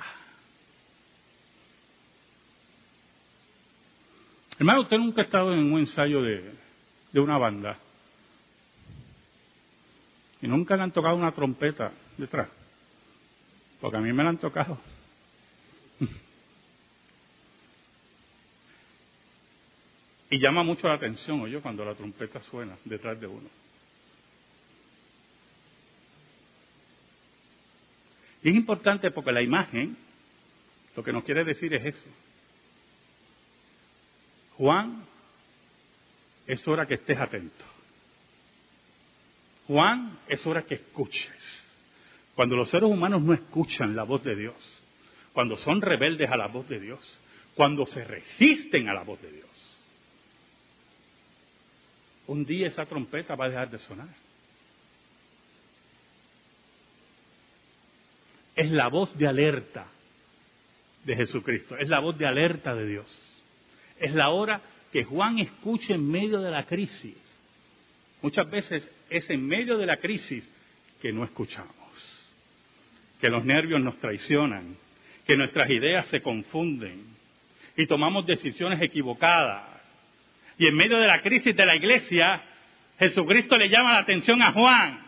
Hermano, 4.58 4.80
usted 4.80 4.96
nunca 4.96 5.20
ha 5.20 5.24
estado 5.26 5.52
en 5.52 5.70
un 5.70 5.80
ensayo 5.80 6.22
de, 6.22 6.54
de 7.12 7.20
una 7.20 7.36
banda 7.36 7.78
y 10.40 10.48
nunca 10.48 10.74
le 10.76 10.84
han 10.84 10.92
tocado 10.92 11.16
una 11.16 11.32
trompeta 11.32 11.92
detrás, 12.16 12.48
porque 13.80 13.96
a 13.96 14.00
mí 14.00 14.12
me 14.12 14.22
la 14.22 14.30
han 14.30 14.38
tocado. 14.38 14.78
Y 20.28 20.40
llama 20.40 20.64
mucho 20.64 20.88
la 20.88 20.94
atención, 20.94 21.40
oye, 21.40 21.60
cuando 21.60 21.84
la 21.84 21.94
trompeta 21.94 22.42
suena 22.42 22.76
detrás 22.84 23.20
de 23.20 23.28
uno. 23.28 23.48
Y 28.42 28.48
es 28.48 28.56
importante 28.56 29.12
porque 29.12 29.30
la 29.30 29.40
imagen 29.40 29.96
lo 30.96 31.04
que 31.04 31.12
nos 31.12 31.24
quiere 31.24 31.44
decir 31.44 31.72
es 31.74 31.84
eso. 31.84 32.08
Juan, 34.56 35.04
es 36.46 36.66
hora 36.66 36.86
que 36.86 36.94
estés 36.94 37.18
atento. 37.18 37.64
Juan, 39.66 40.18
es 40.28 40.46
hora 40.46 40.62
que 40.62 40.76
escuches. 40.76 41.65
Cuando 42.36 42.54
los 42.54 42.68
seres 42.68 42.88
humanos 42.88 43.22
no 43.22 43.32
escuchan 43.32 43.96
la 43.96 44.04
voz 44.04 44.22
de 44.22 44.36
Dios, 44.36 44.82
cuando 45.32 45.56
son 45.56 45.80
rebeldes 45.80 46.30
a 46.30 46.36
la 46.36 46.46
voz 46.46 46.68
de 46.68 46.78
Dios, 46.78 47.00
cuando 47.54 47.86
se 47.86 48.04
resisten 48.04 48.88
a 48.88 48.94
la 48.94 49.02
voz 49.02 49.20
de 49.22 49.32
Dios, 49.32 49.82
un 52.26 52.44
día 52.44 52.68
esa 52.68 52.84
trompeta 52.84 53.34
va 53.36 53.46
a 53.46 53.48
dejar 53.48 53.70
de 53.70 53.78
sonar. 53.78 54.08
Es 58.54 58.70
la 58.70 58.88
voz 58.88 59.16
de 59.16 59.26
alerta 59.26 59.86
de 61.04 61.16
Jesucristo, 61.16 61.76
es 61.78 61.88
la 61.88 62.00
voz 62.00 62.18
de 62.18 62.26
alerta 62.26 62.74
de 62.74 62.86
Dios. 62.86 63.34
Es 63.98 64.14
la 64.14 64.28
hora 64.28 64.60
que 64.92 65.04
Juan 65.04 65.38
escucha 65.38 65.94
en 65.94 66.06
medio 66.06 66.40
de 66.40 66.50
la 66.50 66.66
crisis. 66.66 67.16
Muchas 68.20 68.50
veces 68.50 68.86
es 69.08 69.28
en 69.30 69.46
medio 69.46 69.78
de 69.78 69.86
la 69.86 69.96
crisis 69.98 70.46
que 71.00 71.12
no 71.12 71.24
escuchamos, 71.24 71.74
que 73.20 73.28
los 73.28 73.44
nervios 73.44 73.80
nos 73.80 73.98
traicionan, 73.98 74.76
que 75.26 75.36
nuestras 75.36 75.70
ideas 75.70 76.06
se 76.06 76.20
confunden 76.20 77.04
y 77.76 77.86
tomamos 77.86 78.26
decisiones 78.26 78.80
equivocadas. 78.80 79.62
Y 80.58 80.66
en 80.66 80.74
medio 80.74 80.98
de 80.98 81.06
la 81.06 81.20
crisis 81.20 81.54
de 81.54 81.66
la 81.66 81.76
iglesia, 81.76 82.42
Jesucristo 82.98 83.56
le 83.56 83.68
llama 83.68 83.92
la 83.92 83.98
atención 83.98 84.40
a 84.42 84.52
Juan. 84.52 85.00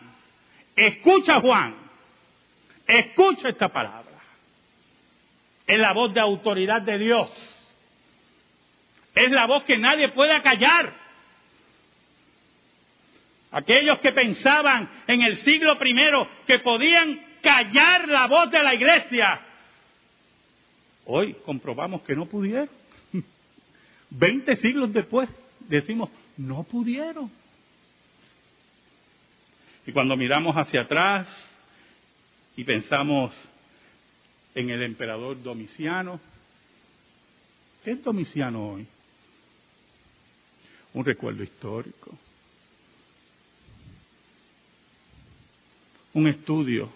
Escucha 0.75 1.39
Juan, 1.39 1.75
escucha 2.87 3.49
esta 3.49 3.69
palabra. 3.69 4.05
Es 5.65 5.79
la 5.79 5.93
voz 5.93 6.13
de 6.13 6.19
autoridad 6.19 6.81
de 6.81 6.97
Dios 6.97 7.59
es 9.19 9.31
la 9.31 9.45
voz 9.45 9.63
que 9.63 9.77
nadie 9.77 10.09
puede 10.09 10.41
callar. 10.41 10.93
Aquellos 13.51 13.99
que 13.99 14.11
pensaban 14.11 14.89
en 15.07 15.23
el 15.23 15.37
siglo 15.37 15.77
primero 15.77 16.27
que 16.45 16.59
podían 16.59 17.19
callar 17.41 18.07
la 18.07 18.27
voz 18.27 18.51
de 18.51 18.61
la 18.61 18.73
iglesia, 18.73 19.41
hoy 21.05 21.35
comprobamos 21.45 22.01
que 22.01 22.15
no 22.15 22.25
pudieron. 22.25 22.69
Veinte 24.09 24.55
siglos 24.57 24.93
después 24.93 25.29
decimos, 25.67 26.09
no 26.37 26.63
pudieron. 26.63 27.31
Y 29.85 29.91
cuando 29.91 30.15
miramos 30.15 30.55
hacia 30.55 30.81
atrás 30.81 31.27
y 32.55 32.63
pensamos 32.63 33.35
en 34.53 34.69
el 34.69 34.83
emperador 34.83 35.41
Domiciano, 35.41 36.19
¿qué 37.83 37.91
es 37.91 38.03
Domiciano 38.03 38.69
hoy? 38.69 38.87
un 40.93 41.05
recuerdo 41.05 41.43
histórico, 41.43 42.17
un 46.13 46.27
estudio 46.27 46.89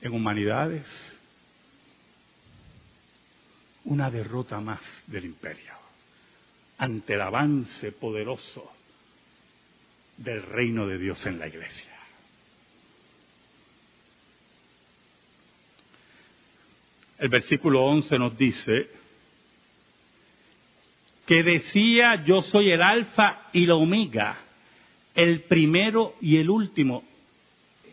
en 0.00 0.12
humanidades, 0.12 0.86
una 3.84 4.10
derrota 4.10 4.60
más 4.60 4.80
del 5.06 5.24
imperio 5.24 5.72
ante 6.78 7.14
el 7.14 7.20
avance 7.20 7.92
poderoso 7.92 8.72
del 10.16 10.42
reino 10.42 10.86
de 10.86 10.98
Dios 10.98 11.24
en 11.26 11.38
la 11.38 11.46
iglesia. 11.46 11.90
El 17.18 17.28
versículo 17.28 17.84
11 17.84 18.18
nos 18.18 18.36
dice, 18.38 18.88
que 21.26 21.42
decía 21.42 22.24
yo 22.24 22.40
soy 22.42 22.72
el 22.72 22.80
alfa 22.80 23.50
y 23.52 23.66
la 23.66 23.74
omega, 23.74 24.38
el 25.14 25.42
primero 25.42 26.16
y 26.20 26.38
el 26.38 26.48
último. 26.48 27.04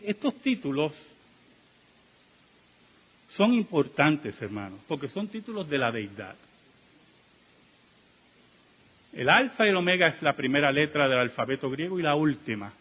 Estos 0.02 0.34
títulos 0.36 0.94
son 3.38 3.54
importantes, 3.54 4.34
hermanos, 4.42 4.80
porque 4.88 5.08
son 5.08 5.28
títulos 5.28 5.70
de 5.70 5.78
la 5.78 5.92
deidad. 5.92 6.34
El 9.12 9.28
alfa 9.28 9.64
y 9.64 9.68
el 9.68 9.76
omega 9.76 10.08
es 10.08 10.20
la 10.22 10.34
primera 10.34 10.72
letra 10.72 11.08
del 11.08 11.20
alfabeto 11.20 11.70
griego 11.70 12.00
y 12.00 12.02
la 12.02 12.16
última. 12.16 12.72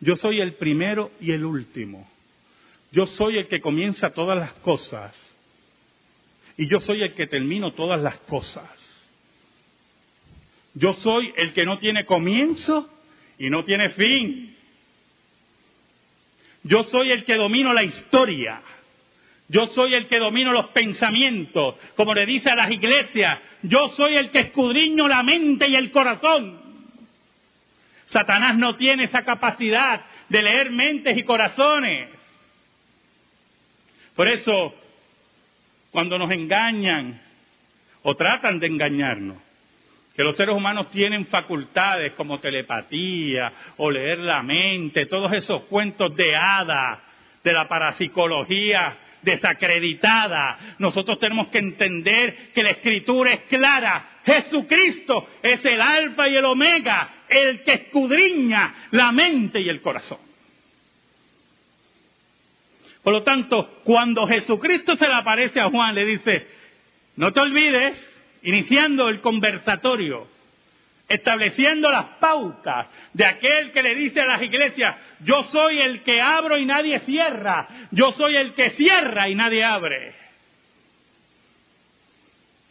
Yo 0.00 0.14
soy 0.14 0.40
el 0.40 0.54
primero 0.54 1.10
y 1.20 1.32
el 1.32 1.44
último. 1.44 2.08
Yo 2.92 3.06
soy 3.06 3.38
el 3.38 3.48
que 3.48 3.60
comienza 3.60 4.10
todas 4.10 4.38
las 4.38 4.52
cosas. 4.54 5.12
Y 6.56 6.68
yo 6.68 6.78
soy 6.78 7.02
el 7.02 7.12
que 7.14 7.26
termino 7.26 7.72
todas 7.72 8.00
las 8.00 8.18
cosas. 8.18 8.70
Yo 10.74 10.92
soy 10.92 11.32
el 11.36 11.52
que 11.54 11.66
no 11.66 11.78
tiene 11.78 12.06
comienzo 12.06 12.88
y 13.36 13.50
no 13.50 13.64
tiene 13.64 13.88
fin. 13.90 14.56
Yo 16.62 16.84
soy 16.84 17.10
el 17.10 17.24
que 17.24 17.34
domino 17.34 17.72
la 17.72 17.82
historia. 17.82 18.62
Yo 19.48 19.66
soy 19.68 19.94
el 19.94 20.06
que 20.08 20.18
domino 20.18 20.52
los 20.52 20.68
pensamientos. 20.68 21.76
Como 21.96 22.14
le 22.14 22.26
dice 22.26 22.50
a 22.50 22.54
las 22.54 22.70
iglesias, 22.70 23.38
yo 23.62 23.88
soy 23.90 24.16
el 24.16 24.30
que 24.30 24.40
escudriño 24.40 25.08
la 25.08 25.22
mente 25.22 25.68
y 25.68 25.74
el 25.74 25.90
corazón. 25.90 26.60
Satanás 28.10 28.56
no 28.56 28.76
tiene 28.76 29.04
esa 29.04 29.24
capacidad 29.24 30.02
de 30.28 30.42
leer 30.42 30.70
mentes 30.70 31.16
y 31.16 31.22
corazones. 31.22 32.10
Por 34.14 34.28
eso, 34.28 34.74
cuando 35.90 36.18
nos 36.18 36.30
engañan 36.30 37.20
o 38.02 38.14
tratan 38.14 38.58
de 38.58 38.66
engañarnos, 38.66 39.38
que 40.14 40.24
los 40.24 40.36
seres 40.36 40.54
humanos 40.54 40.90
tienen 40.90 41.26
facultades 41.26 42.12
como 42.14 42.38
telepatía 42.38 43.52
o 43.76 43.90
leer 43.90 44.18
la 44.18 44.42
mente, 44.42 45.06
todos 45.06 45.32
esos 45.32 45.62
cuentos 45.64 46.14
de 46.16 46.34
hada, 46.34 47.02
de 47.44 47.52
la 47.52 47.68
parapsicología 47.68 48.96
desacreditada. 49.22 50.76
Nosotros 50.78 51.18
tenemos 51.18 51.48
que 51.48 51.58
entender 51.58 52.52
que 52.54 52.62
la 52.62 52.70
escritura 52.70 53.32
es 53.32 53.40
clara. 53.42 54.20
Jesucristo 54.24 55.28
es 55.42 55.64
el 55.64 55.80
alfa 55.80 56.28
y 56.28 56.36
el 56.36 56.44
omega, 56.44 57.24
el 57.28 57.62
que 57.62 57.72
escudriña 57.72 58.74
la 58.92 59.12
mente 59.12 59.60
y 59.60 59.68
el 59.68 59.80
corazón. 59.80 60.18
Por 63.02 63.12
lo 63.12 63.22
tanto, 63.22 63.80
cuando 63.84 64.26
Jesucristo 64.26 64.96
se 64.96 65.08
le 65.08 65.14
aparece 65.14 65.60
a 65.60 65.70
Juan, 65.70 65.94
le 65.94 66.04
dice, 66.04 66.46
no 67.16 67.32
te 67.32 67.40
olvides 67.40 67.98
iniciando 68.42 69.08
el 69.08 69.20
conversatorio, 69.20 70.26
estableciendo 71.08 71.90
las 71.90 72.04
pautas 72.20 72.86
de 73.14 73.24
aquel 73.24 73.72
que 73.72 73.82
le 73.82 73.94
dice 73.94 74.20
a 74.20 74.26
las 74.26 74.42
iglesias, 74.42 74.96
yo 75.20 75.42
soy 75.44 75.80
el 75.80 76.02
que 76.02 76.20
abro 76.20 76.58
y 76.58 76.66
nadie 76.66 77.00
cierra, 77.00 77.66
yo 77.90 78.12
soy 78.12 78.36
el 78.36 78.52
que 78.52 78.70
cierra 78.70 79.28
y 79.28 79.34
nadie 79.34 79.64
abre. 79.64 80.14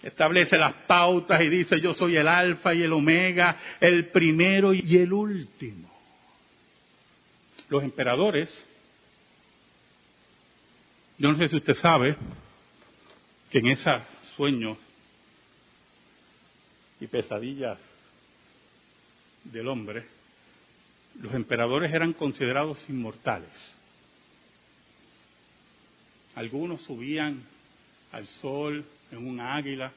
Establece 0.04 0.58
las 0.58 0.74
pautas 0.86 1.42
y 1.42 1.50
dice, 1.50 1.82
yo 1.82 1.94
soy 1.94 2.16
el 2.16 2.28
alfa 2.28 2.74
y 2.76 2.84
el 2.84 2.94
omega, 2.94 3.58
el 3.80 4.10
primero 4.10 4.72
y 4.72 4.98
el 4.98 5.12
último. 5.12 5.92
Los 7.70 7.84
emperadores, 7.84 8.50
yo 11.18 11.30
no 11.30 11.38
sé 11.38 11.48
si 11.48 11.56
usted 11.56 11.74
sabe 11.74 12.16
que 13.50 13.58
en 13.58 13.68
esos 13.68 14.02
sueños 14.36 14.78
y 17.00 17.08
pesadillas 17.08 17.80
del 19.52 19.68
hombre, 19.68 20.06
los 21.22 21.34
emperadores 21.34 21.94
eran 21.94 22.14
considerados 22.14 22.84
inmortales. 22.90 23.50
Algunos 26.36 26.82
subían 26.84 27.42
al 28.12 28.28
sol 28.42 28.86
en 29.12 29.28
un 29.28 29.40
águila, 29.40 29.92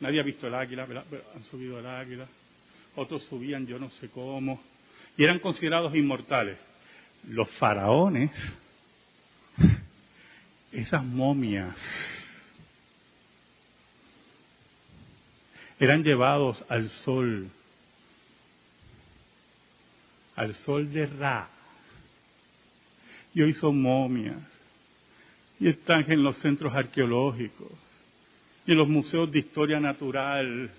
nadie 0.00 0.20
ha 0.20 0.24
visto 0.24 0.46
el 0.46 0.54
águila, 0.54 0.86
han 1.34 1.44
subido 1.44 1.78
el 1.80 1.86
águila, 1.86 2.26
otros 2.94 3.24
subían 3.24 3.66
yo 3.66 3.78
no 3.78 3.90
sé 3.90 4.08
cómo, 4.08 4.62
y 5.16 5.24
eran 5.24 5.40
considerados 5.40 5.94
inmortales. 5.94 6.58
Los 7.28 7.50
faraones, 7.52 8.30
esas 10.72 11.04
momias, 11.04 11.76
eran 15.78 16.04
llevados 16.04 16.64
al 16.68 16.88
sol, 16.90 17.50
al 20.36 20.54
sol 20.54 20.92
de 20.92 21.06
Ra. 21.06 21.48
Y 23.34 23.42
hoy 23.42 23.52
son 23.52 23.80
momias. 23.80 24.42
Y 25.58 25.68
están 25.68 26.10
en 26.10 26.22
los 26.22 26.36
centros 26.38 26.74
arqueológicos 26.74 27.72
y 28.66 28.72
en 28.72 28.78
los 28.78 28.88
museos 28.88 29.30
de 29.30 29.38
historia 29.38 29.78
natural. 29.80 30.70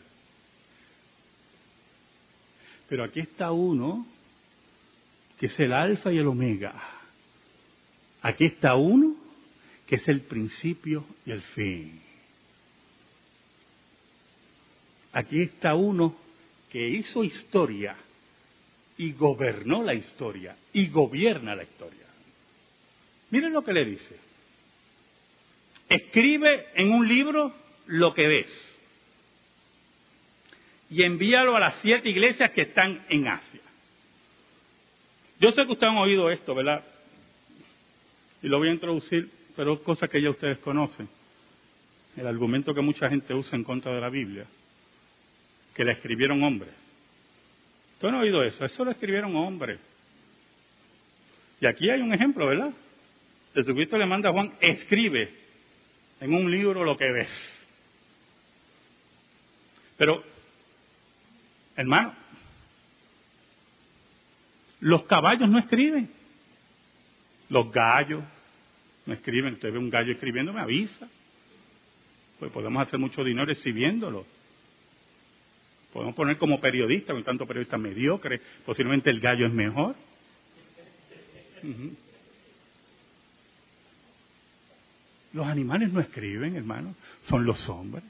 Pero 2.90 3.04
aquí 3.04 3.22
está 3.22 3.52
uno 3.52 4.06
que 5.40 5.48
es 5.48 5.60
el 5.60 5.74
alfa 5.74 6.12
y 6.12 6.18
el 6.18 6.28
omega. 6.28 6.74
Aquí 8.22 8.46
está 8.46 8.76
uno 8.76 9.16
que 9.88 9.96
es 9.96 10.08
el 10.08 10.22
principio 10.22 11.06
y 11.26 11.32
el 11.32 11.42
fin. 11.42 12.02
Aquí 15.12 15.42
está 15.42 15.76
uno 15.76 16.16
que 16.70 16.88
hizo 16.90 17.24
historia 17.24 17.96
y 18.98 19.14
gobernó 19.14 19.84
la 19.84 19.94
historia 19.94 20.56
y 20.72 20.88
gobierna 20.88 21.56
la 21.56 21.64
historia. 21.64 22.06
Miren 23.32 23.54
lo 23.54 23.64
que 23.64 23.74
le 23.74 23.86
dice. 23.86 24.18
Escribe 25.90 26.68
en 26.76 26.92
un 26.92 27.08
libro 27.08 27.54
lo 27.88 28.14
que 28.14 28.28
ves 28.28 28.74
y 30.90 31.02
envíalo 31.04 31.56
a 31.56 31.60
las 31.60 31.76
siete 31.82 32.10
iglesias 32.10 32.52
que 32.52 32.62
están 32.62 33.04
en 33.10 33.28
Asia. 33.28 33.62
Yo 35.40 35.52
sé 35.52 35.66
que 35.66 35.72
ustedes 35.72 35.92
han 35.92 35.98
oído 35.98 36.30
esto, 36.30 36.54
¿verdad? 36.54 36.84
Y 38.44 38.48
lo 38.48 38.60
voy 38.60 38.70
a 38.70 38.74
introducir, 38.74 39.30
pero 39.56 39.74
es 39.74 39.80
cosa 39.80 40.08
que 40.08 40.22
ya 40.22 40.30
ustedes 40.30 40.60
conocen. 40.60 41.10
El 42.16 42.28
argumento 42.28 42.76
que 42.76 42.82
mucha 42.82 43.10
gente 43.10 43.34
usa 43.34 43.56
en 43.56 43.64
contra 43.64 43.94
de 43.94 44.02
la 44.02 44.10
Biblia 44.10 44.46
que 45.74 45.84
la 45.84 45.94
escribieron 45.94 46.44
hombres. 46.44 46.83
¿Tú 48.04 48.12
no 48.12 48.18
has 48.18 48.24
oído 48.24 48.44
eso? 48.44 48.66
Eso 48.66 48.84
lo 48.84 48.92
escribieron 48.92 49.34
hombres. 49.34 49.80
Y 51.62 51.66
aquí 51.66 51.90
hay 51.90 52.02
un 52.02 52.14
ejemplo, 52.14 52.48
¿verdad? 52.48 52.74
Jesucristo 53.54 53.98
le 53.98 54.06
manda 54.06 54.28
a 54.28 54.34
Juan, 54.34 54.52
escribe 54.60 55.34
en 56.20 56.34
un 56.34 56.52
libro 56.52 56.84
lo 56.84 56.98
que 56.98 57.10
ves. 57.10 57.30
Pero, 59.96 60.22
hermano, 61.78 62.14
los 64.82 65.04
caballos 65.04 65.50
no 65.50 65.60
escriben. 65.60 66.12
Los 67.48 67.72
gallos 67.72 68.22
no 69.06 69.14
escriben. 69.14 69.54
Usted 69.54 69.72
ve 69.72 69.78
un 69.78 69.90
gallo 69.90 70.12
escribiendo, 70.12 70.52
me 70.52 70.60
avisa. 70.60 71.08
Pues 72.38 72.52
podemos 72.52 72.86
hacer 72.86 73.00
mucho 73.00 73.24
dinero 73.24 73.50
escribiéndolo. 73.50 74.26
Podemos 75.94 76.16
poner 76.16 76.38
como 76.40 76.60
periodista, 76.60 77.14
con 77.14 77.24
tanto 77.24 77.46
periodista 77.46 77.78
mediocre, 77.78 78.42
posiblemente 78.66 79.12
el 79.12 79.20
gallo 79.20 79.46
es 79.46 79.54
mejor. 79.54 79.96
Los 85.34 85.46
animales 85.46 85.94
no 85.94 86.00
escriben, 86.00 86.56
hermano, 86.56 86.96
son 87.22 87.46
los 87.46 87.70
hombres. 87.70 88.04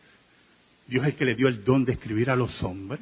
Dios 0.88 1.04
es 1.06 1.12
el 1.12 1.18
que 1.18 1.26
le 1.26 1.36
dio 1.36 1.50
el 1.50 1.66
don 1.66 1.84
de 1.84 1.92
escribir 1.92 2.30
a 2.30 2.38
los 2.38 2.64
hombres. 2.64 3.02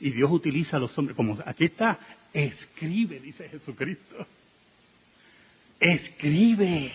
Y 0.00 0.10
Dios 0.10 0.30
utiliza 0.30 0.76
a 0.76 0.80
los 0.80 0.96
hombres 0.98 1.16
como 1.16 1.38
aquí 1.44 1.66
está, 1.66 1.98
escribe, 2.32 3.20
dice 3.20 3.48
Jesucristo. 3.48 4.26
Escribe. 5.78 6.92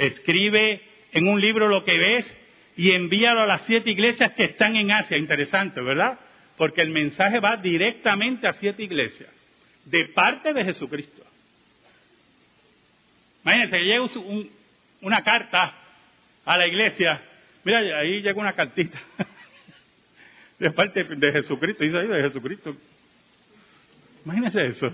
Escribe 0.00 0.80
en 1.12 1.28
un 1.28 1.40
libro 1.40 1.68
lo 1.68 1.84
que 1.84 1.98
ves 1.98 2.36
y 2.74 2.92
envíalo 2.92 3.42
a 3.42 3.46
las 3.46 3.66
siete 3.66 3.90
iglesias 3.90 4.32
que 4.32 4.44
están 4.44 4.74
en 4.76 4.90
Asia. 4.90 5.18
Interesante, 5.18 5.80
¿verdad? 5.82 6.18
Porque 6.56 6.80
el 6.80 6.88
mensaje 6.88 7.38
va 7.38 7.56
directamente 7.58 8.46
a 8.46 8.54
siete 8.54 8.82
iglesias, 8.82 9.28
de 9.84 10.06
parte 10.06 10.54
de 10.54 10.64
Jesucristo. 10.64 11.22
Imagínense 13.44 13.76
que 13.76 13.84
llega 13.84 14.04
una 15.02 15.22
carta 15.22 15.74
a 16.46 16.56
la 16.56 16.66
iglesia. 16.66 17.22
Mira, 17.64 17.78
ahí 17.98 18.22
llega 18.22 18.40
una 18.40 18.54
cartita 18.54 18.98
de 20.58 20.70
parte 20.70 21.04
de 21.04 21.32
Jesucristo. 21.32 21.84
Dice 21.84 21.98
ahí 21.98 22.06
de 22.06 22.22
Jesucristo. 22.22 22.74
Imagínense 24.24 24.64
eso. 24.64 24.90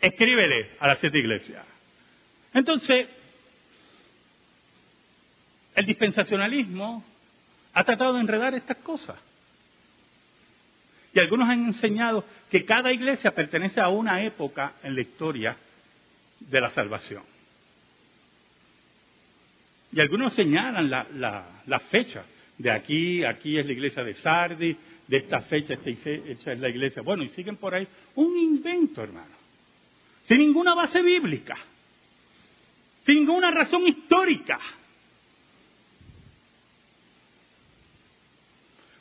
Escríbele 0.00 0.70
a 0.80 0.86
las 0.86 0.98
siete 0.98 1.18
iglesias. 1.18 1.64
Entonces, 2.54 3.08
el 5.78 5.86
dispensacionalismo 5.86 7.04
ha 7.72 7.84
tratado 7.84 8.14
de 8.14 8.20
enredar 8.20 8.52
estas 8.52 8.78
cosas. 8.78 9.16
Y 11.14 11.20
algunos 11.20 11.48
han 11.48 11.66
enseñado 11.66 12.24
que 12.50 12.64
cada 12.64 12.92
iglesia 12.92 13.32
pertenece 13.32 13.80
a 13.80 13.88
una 13.88 14.20
época 14.24 14.72
en 14.82 14.96
la 14.96 15.02
historia 15.02 15.56
de 16.40 16.60
la 16.60 16.70
salvación. 16.70 17.22
Y 19.92 20.00
algunos 20.00 20.32
señalan 20.32 20.90
la, 20.90 21.80
fecha. 21.90 22.24
De 22.58 22.72
aquí, 22.72 23.22
aquí 23.22 23.56
es 23.56 23.64
la 23.64 23.72
iglesia 23.72 24.02
de 24.02 24.14
Sardi, 24.14 24.76
de 25.06 25.16
esta 25.16 25.42
fecha, 25.42 25.74
esta 25.74 26.52
es 26.54 26.58
la 26.58 26.68
iglesia. 26.70 27.02
Bueno, 27.02 27.22
y 27.22 27.28
siguen 27.28 27.56
por 27.56 27.72
ahí. 27.72 27.86
Un 28.16 28.36
invento, 28.36 29.00
hermano. 29.04 29.36
Sin 30.26 30.38
ninguna 30.38 30.74
base 30.74 31.00
bíblica. 31.02 31.56
Sin 33.06 33.18
ninguna 33.18 33.52
razón 33.52 33.86
histórica. 33.86 34.58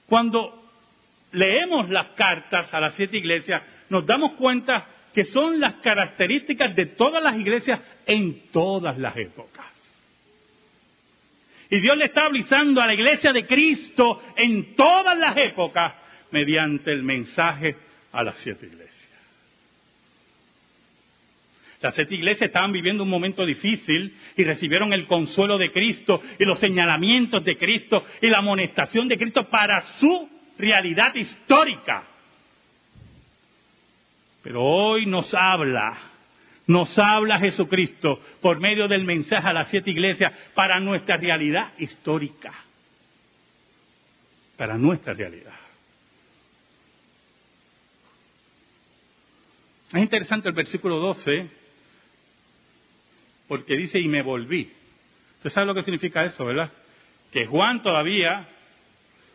Cuando 0.07 0.63
leemos 1.33 1.89
las 1.89 2.07
cartas 2.09 2.73
a 2.73 2.79
las 2.79 2.95
siete 2.95 3.17
iglesias, 3.17 3.61
nos 3.89 4.05
damos 4.05 4.33
cuenta 4.33 4.87
que 5.13 5.25
son 5.25 5.59
las 5.59 5.75
características 5.75 6.75
de 6.75 6.87
todas 6.87 7.21
las 7.21 7.35
iglesias 7.35 7.79
en 8.05 8.49
todas 8.51 8.97
las 8.97 9.15
épocas. 9.17 9.65
Y 11.69 11.79
Dios 11.79 11.97
le 11.97 12.05
está 12.05 12.25
avisando 12.25 12.81
a 12.81 12.87
la 12.87 12.93
iglesia 12.93 13.33
de 13.33 13.45
Cristo 13.45 14.21
en 14.35 14.75
todas 14.75 15.17
las 15.17 15.35
épocas 15.37 15.93
mediante 16.31 16.91
el 16.91 17.03
mensaje 17.03 17.75
a 18.11 18.23
las 18.23 18.35
siete 18.37 18.67
iglesias. 18.67 18.96
Las 21.81 21.93
siete 21.93 22.15
iglesias 22.15 22.47
estaban 22.47 22.71
viviendo 22.71 23.03
un 23.03 23.09
momento 23.09 23.45
difícil 23.45 24.15
y 24.35 24.43
recibieron 24.43 24.93
el 24.93 25.05
consuelo 25.05 25.59
de 25.59 25.71
Cristo 25.71 26.21
y 26.39 26.45
los 26.45 26.59
señalamientos 26.59 27.43
de 27.43 27.55
Cristo 27.55 28.03
y 28.19 28.27
la 28.27 28.39
amonestación 28.39 29.07
de 29.07 29.17
Cristo 29.17 29.47
para 29.47 29.81
su 29.99 30.27
realidad 30.57 31.13
histórica. 31.13 32.03
Pero 34.41 34.63
hoy 34.63 35.05
nos 35.05 35.35
habla, 35.35 35.97
nos 36.65 36.97
habla 36.97 37.37
Jesucristo 37.37 38.21
por 38.41 38.59
medio 38.59 38.87
del 38.87 39.03
mensaje 39.03 39.47
a 39.47 39.53
las 39.53 39.69
siete 39.69 39.91
iglesias 39.91 40.33
para 40.55 40.79
nuestra 40.79 41.17
realidad 41.17 41.73
histórica. 41.77 42.53
Para 44.57 44.79
nuestra 44.79 45.13
realidad. 45.13 45.53
Es 49.93 50.01
interesante 50.01 50.49
el 50.49 50.55
versículo 50.55 50.97
12 50.97 51.66
porque 53.47 53.77
dice, 53.77 53.99
y 53.99 54.07
me 54.07 54.21
volví. 54.21 54.71
¿Usted 55.37 55.49
sabe 55.51 55.67
lo 55.67 55.75
que 55.75 55.83
significa 55.83 56.25
eso, 56.25 56.45
verdad? 56.45 56.71
Que 57.31 57.45
Juan 57.45 57.81
todavía, 57.81 58.47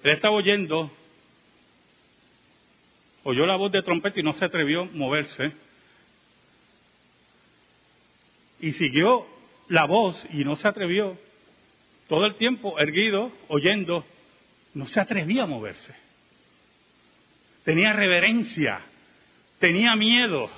él 0.02 0.10
estaba 0.10 0.34
oyendo, 0.34 0.90
oyó 3.24 3.46
la 3.46 3.56
voz 3.56 3.72
de 3.72 3.82
trompeta 3.82 4.20
y 4.20 4.22
no 4.22 4.32
se 4.32 4.44
atrevió 4.44 4.82
a 4.82 4.88
moverse. 4.92 5.52
Y 8.60 8.72
siguió 8.72 9.26
la 9.68 9.84
voz 9.84 10.24
y 10.32 10.44
no 10.44 10.56
se 10.56 10.68
atrevió. 10.68 11.18
Todo 12.08 12.26
el 12.26 12.36
tiempo 12.36 12.78
erguido, 12.78 13.32
oyendo, 13.48 14.04
no 14.74 14.86
se 14.86 15.00
atrevía 15.00 15.44
a 15.44 15.46
moverse. 15.46 15.94
Tenía 17.64 17.92
reverencia, 17.92 18.80
tenía 19.58 19.94
miedo. 19.96 20.50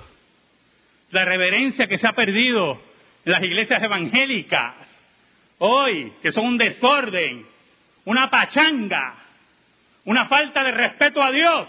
La 1.11 1.25
reverencia 1.25 1.87
que 1.87 1.99
se 1.99 2.09
ha 2.09 2.13
perdido 2.13 2.81
las 3.25 3.43
iglesias 3.43 3.83
evangélicas. 3.83 4.75
hoy, 5.59 6.13
que 6.21 6.33
son 6.33 6.47
un 6.47 6.59
desorden, 6.59 7.47
una 8.05 8.29
pachanga, 8.29 9.15
una 10.05 10.27
falta 10.27 10.63
de 10.63 10.73
respeto 10.73 11.23
a 11.23 11.31
Dios. 11.31 11.69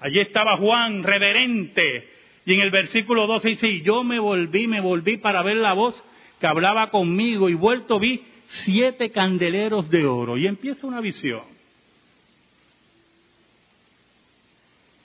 Allí 0.00 0.18
estaba 0.18 0.56
Juan, 0.56 1.04
reverente, 1.04 2.08
y 2.46 2.54
en 2.54 2.60
el 2.60 2.70
versículo 2.70 3.26
12 3.26 3.48
dice, 3.48 3.68
y 3.68 3.82
yo 3.82 4.02
me 4.02 4.18
volví, 4.18 4.66
me 4.66 4.80
volví 4.80 5.18
para 5.18 5.42
ver 5.42 5.58
la 5.58 5.74
voz 5.74 6.02
que 6.40 6.46
hablaba 6.46 6.90
conmigo, 6.90 7.48
y 7.48 7.54
vuelto 7.54 8.00
vi 8.00 8.24
siete 8.48 9.10
candeleros 9.10 9.90
de 9.90 10.06
oro, 10.06 10.38
y 10.38 10.46
empieza 10.46 10.86
una 10.86 11.00
visión. 11.00 11.44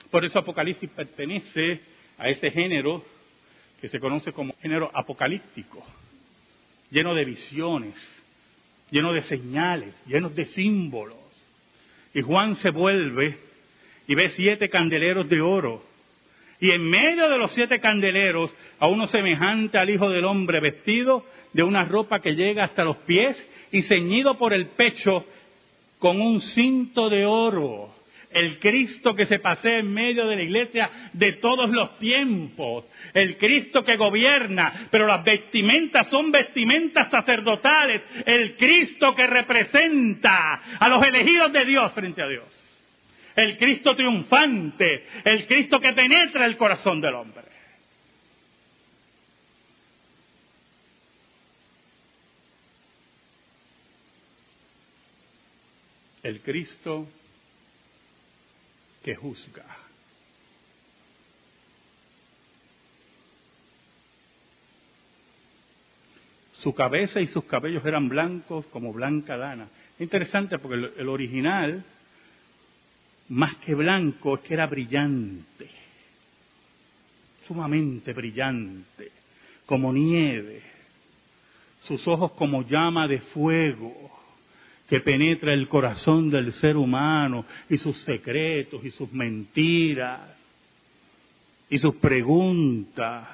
Por 0.10 0.24
eso 0.24 0.39
Apocalipsis 0.39 0.89
pertenece 0.91 1.82
a 2.17 2.30
ese 2.30 2.51
género 2.51 3.04
que 3.82 3.89
se 3.89 3.99
conoce 3.99 4.32
como 4.32 4.56
género 4.62 4.89
apocalíptico, 4.93 5.86
lleno 6.89 7.13
de 7.13 7.25
visiones, 7.25 7.95
lleno 8.89 9.13
de 9.13 9.21
señales, 9.23 9.93
lleno 10.06 10.30
de 10.30 10.45
símbolos. 10.45 11.17
Y 12.13 12.21
Juan 12.21 12.56
se 12.56 12.69
vuelve 12.69 13.38
y 14.08 14.15
ve 14.15 14.30
siete 14.30 14.69
candeleros 14.69 15.28
de 15.28 15.41
oro. 15.41 15.84
Y 16.60 16.71
en 16.71 16.89
medio 16.89 17.30
de 17.30 17.38
los 17.38 17.51
siete 17.51 17.82
candeleros, 17.82 18.54
a 18.80 18.88
uno 18.88 19.08
semejante 19.08 19.78
al 19.78 19.89
Hijo 19.89 20.10
del 20.10 20.23
Hombre, 20.23 20.62
vestido 20.62 21.25
de 21.51 21.63
una 21.63 21.84
ropa 21.84 22.21
que 22.21 22.32
llega 22.32 22.63
hasta 22.63 22.86
los 22.86 22.97
pies 22.97 23.45
y 23.71 23.82
ceñido 23.82 24.38
por 24.38 24.54
el 24.54 24.67
pecho 24.67 25.25
con 25.99 26.21
un 26.21 26.39
cinto 26.39 27.10
de 27.10 27.25
oro 27.25 27.94
el 28.36 28.60
Cristo 28.60 29.15
que 29.15 29.26
se 29.26 29.39
pasea 29.39 29.80
en 29.80 29.91
medio 29.93 30.28
de 30.28 30.36
la 30.36 30.43
iglesia 30.43 30.91
de 31.13 31.34
todos 31.38 31.69
los 31.69 31.98
tiempos, 31.98 32.86
el 33.13 33.38
Cristo 33.38 33.82
que 33.82 33.95
gobierna, 33.95 34.88
pero 34.91 35.08
las 35.08 35.24
vestimentas 35.24 36.10
son 36.10 36.32
vestimentas 36.32 37.10
sacerdotales, 37.10 38.02
el 38.26 38.58
Cristo 38.58 39.15
que 39.15 39.26
representa 39.26 40.62
a 40.78 40.89
los 40.89 41.08
elegidos 41.08 41.54
de 41.54 41.63
Dios 41.63 41.93
frente 41.93 42.21
a 42.21 42.28
Dios, 42.28 42.45
el 43.38 43.58
Cristo 43.58 43.95
triunfante, 43.95 45.06
el 45.24 45.48
Cristo 45.48 45.80
que 45.80 45.93
penetra 45.93 46.45
el 46.45 46.58
corazón 46.58 47.00
del 47.00 47.15
hombre. 47.15 47.45
El 56.21 56.41
Cristo 56.41 57.08
que 59.06 59.13
juzga. 59.13 59.63
Su 66.54 66.74
cabeza 66.74 67.22
y 67.22 67.28
sus 67.28 67.44
cabellos 67.44 67.86
eran 67.86 68.10
blancos 68.10 68.65
como 68.65 68.91
blanca 68.91 69.38
lana. 69.38 69.68
Interesante 70.00 70.58
porque 70.58 70.91
el, 70.98 71.08
original, 71.08 71.86
más 73.30 73.58
que 73.58 73.76
blanco, 73.76 74.38
es 74.38 74.41
que 74.41 74.56
era 74.56 74.65
brillante, 74.65 75.70
sumamente 77.48 78.12
brillante, 78.12 79.12
como 79.68 79.94
nieve, 79.94 80.63
sus 81.82 82.08
ojos 82.08 82.32
como 82.32 82.63
llama 82.63 83.08
de 83.08 83.20
fuego 83.20 83.94
que 84.88 85.00
penetra 85.00 85.54
el 85.54 85.67
corazón 85.67 86.30
del 86.30 86.54
ser 86.54 86.78
humano 86.78 87.45
y 87.69 87.78
sus 87.78 87.98
secretos 88.02 88.84
y 88.86 88.91
sus 88.91 89.12
mentiras 89.12 90.36
y 91.69 91.80
sus 91.80 91.95
preguntas. 91.95 93.30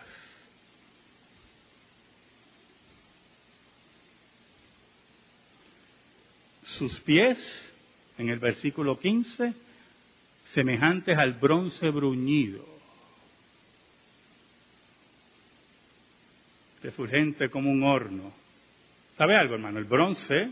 Sus 6.64 6.98
pies, 7.02 7.38
en 8.18 8.30
el 8.30 8.40
versículo 8.40 8.98
15, 8.98 9.54
semejantes 10.54 11.18
al 11.18 11.34
bronce 11.34 11.90
bruñido, 11.90 12.66
refulgente 16.82 17.50
como 17.50 17.70
un 17.70 17.84
horno. 17.84 18.32
¿Sabe 19.18 19.36
algo, 19.36 19.56
hermano? 19.56 19.80
El 19.80 19.86
bronce 19.86 20.50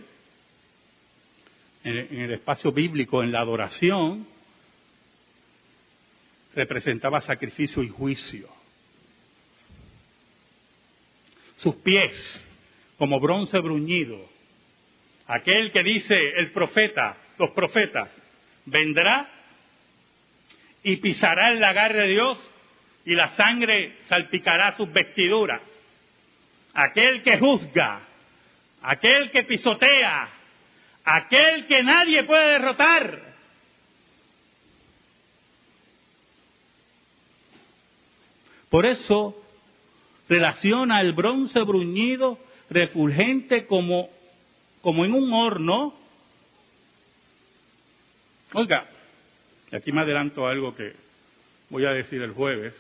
en 1.84 2.22
el 2.22 2.34
espacio 2.34 2.72
bíblico, 2.72 3.24
en 3.24 3.32
la 3.32 3.40
adoración, 3.40 4.28
representaba 6.56 7.22
sacrificio 7.22 7.84
y 7.84 7.90
juicio. 7.90 8.48
Sus 11.58 11.76
pies, 11.76 12.46
como 12.98 13.20
bronce 13.20 13.60
bruñido, 13.60 14.30
aquel 15.28 15.72
que 15.72 15.84
dice 15.84 16.16
el 16.38 16.52
profeta, 16.52 17.18
los 17.38 17.52
profetas, 17.52 18.10
vendrá 18.66 19.30
y 20.84 20.98
pisará 20.98 21.50
el 21.50 21.60
lagar 21.60 21.94
de 21.94 22.08
Dios 22.08 22.54
y 23.06 23.16
la 23.16 23.30
sangre 23.36 23.98
salpicará 24.08 24.76
sus 24.76 24.92
vestiduras. 24.92 25.62
Aquel 26.74 27.24
que 27.24 27.38
juzga, 27.38 28.02
aquel 28.82 29.32
que 29.32 29.44
pisotea, 29.44 30.30
aquel 31.04 31.68
que 31.68 31.84
nadie 31.84 32.24
puede 32.24 32.50
derrotar. 32.50 33.30
Por 38.70 38.86
eso 38.86 39.36
relaciona 40.28 41.02
el 41.02 41.14
bronce 41.14 41.60
bruñido, 41.62 42.38
refulgente 42.70 43.66
como, 43.66 44.10
como 44.82 45.06
en 45.06 45.14
un 45.14 45.34
horno. 45.34 45.96
Oiga, 48.54 48.88
y 49.72 49.76
aquí 49.76 49.92
me 49.92 50.02
adelanto 50.02 50.48
algo 50.48 50.76
que 50.76 50.94
voy 51.70 51.86
a 51.86 51.92
decir 51.92 52.22
el 52.22 52.34
jueves 52.34 52.74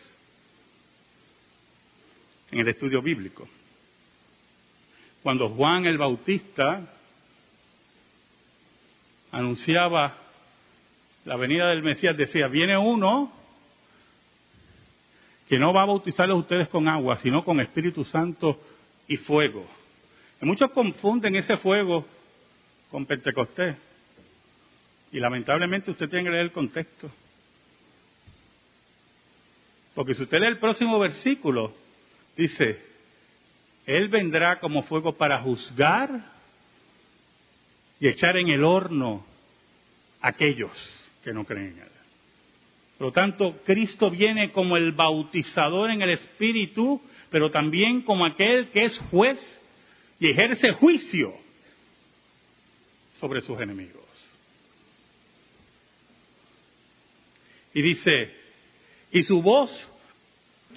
en 2.51 2.60
el 2.60 2.67
estudio 2.67 3.01
bíblico. 3.01 3.47
Cuando 5.23 5.49
Juan 5.49 5.86
el 5.86 5.97
Bautista 5.97 6.98
anunciaba 9.31 10.15
la 11.25 11.35
venida 11.35 11.67
del 11.67 11.83
Mesías, 11.83 12.17
decía, 12.17 12.47
viene 12.47 12.77
uno 12.77 13.31
que 15.47 15.59
no 15.59 15.73
va 15.73 15.83
a 15.83 15.87
bautizarlos 15.87 16.37
a 16.37 16.41
ustedes 16.41 16.67
con 16.69 16.87
agua, 16.87 17.17
sino 17.17 17.43
con 17.43 17.59
Espíritu 17.59 18.05
Santo 18.05 18.59
y 19.07 19.17
fuego. 19.17 19.65
Y 20.41 20.45
muchos 20.45 20.71
confunden 20.71 21.35
ese 21.35 21.57
fuego 21.57 22.05
con 22.91 23.05
Pentecostés. 23.05 23.75
Y 25.11 25.19
lamentablemente 25.19 25.91
usted 25.91 26.07
tiene 26.07 26.25
que 26.25 26.31
leer 26.31 26.43
el 26.43 26.51
contexto. 26.51 27.09
Porque 29.95 30.13
si 30.13 30.23
usted 30.23 30.39
lee 30.39 30.47
el 30.47 30.59
próximo 30.59 30.99
versículo, 30.99 31.73
dice, 32.37 32.79
Él 33.85 34.07
vendrá 34.07 34.59
como 34.59 34.83
fuego 34.83 35.17
para 35.17 35.39
juzgar 35.39 36.38
y 37.99 38.07
echar 38.07 38.38
en 38.38 38.49
el 38.49 38.63
horno 38.63 39.25
aquellos 40.21 40.71
que 41.23 41.33
no 41.33 41.45
creen 41.45 41.73
en 41.73 41.79
Él. 41.79 41.89
Por 42.97 43.07
lo 43.07 43.13
tanto, 43.13 43.62
Cristo 43.65 44.09
viene 44.09 44.51
como 44.51 44.75
el 44.75 44.91
bautizador 44.91 45.89
en 45.89 46.01
el 46.01 46.09
Espíritu, 46.09 47.01
pero 47.29 47.49
también 47.49 48.01
como 48.01 48.25
aquel 48.25 48.69
que 48.69 48.83
es 48.83 48.97
juez 49.09 49.39
y 50.19 50.29
ejerce 50.29 50.73
juicio 50.73 51.33
sobre 53.19 53.41
sus 53.41 53.59
enemigos. 53.59 54.03
Y 57.73 57.81
dice, 57.81 58.33
y 59.12 59.23
su 59.23 59.41
voz 59.41 59.71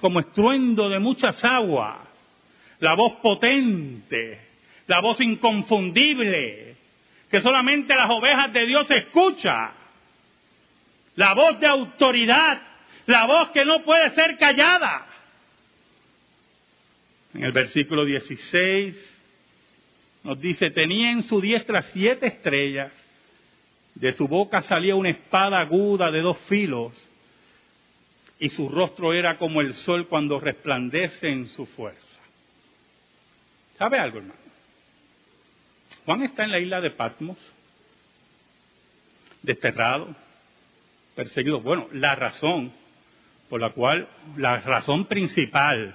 como 0.00 0.20
estruendo 0.20 0.88
de 0.88 0.98
muchas 0.98 1.44
aguas, 1.44 2.08
la 2.80 2.94
voz 2.94 3.14
potente, 3.22 4.40
la 4.87 5.00
voz 5.00 5.20
inconfundible, 5.20 6.76
que 7.32 7.40
solamente 7.40 7.94
las 7.94 8.10
ovejas 8.10 8.52
de 8.52 8.66
Dios 8.66 8.90
escucha. 8.90 9.72
La 11.16 11.32
voz 11.32 11.58
de 11.58 11.66
autoridad, 11.66 12.60
la 13.06 13.24
voz 13.24 13.48
que 13.52 13.64
no 13.64 13.82
puede 13.82 14.10
ser 14.10 14.36
callada. 14.36 15.06
En 17.32 17.44
el 17.44 17.52
versículo 17.52 18.04
16 18.04 18.94
nos 20.24 20.38
dice, 20.42 20.70
tenía 20.72 21.10
en 21.10 21.22
su 21.22 21.40
diestra 21.40 21.80
siete 21.94 22.26
estrellas, 22.26 22.92
de 23.94 24.12
su 24.12 24.28
boca 24.28 24.60
salía 24.60 24.94
una 24.94 25.10
espada 25.10 25.58
aguda 25.58 26.10
de 26.10 26.20
dos 26.20 26.36
filos, 26.48 26.92
y 28.38 28.50
su 28.50 28.68
rostro 28.68 29.14
era 29.14 29.38
como 29.38 29.62
el 29.62 29.72
sol 29.72 30.06
cuando 30.06 30.38
resplandece 30.38 31.30
en 31.30 31.48
su 31.48 31.64
fuerza. 31.64 32.20
¿Sabe 33.78 33.98
algo, 33.98 34.18
hermano? 34.18 34.41
Juan 36.04 36.22
está 36.22 36.44
en 36.44 36.50
la 36.50 36.58
isla 36.58 36.80
de 36.80 36.90
Patmos, 36.90 37.38
desterrado, 39.42 40.14
perseguido. 41.14 41.60
Bueno, 41.60 41.88
la 41.92 42.14
razón 42.14 42.72
por 43.48 43.60
la 43.60 43.70
cual, 43.70 44.08
la 44.36 44.58
razón 44.58 45.06
principal 45.06 45.94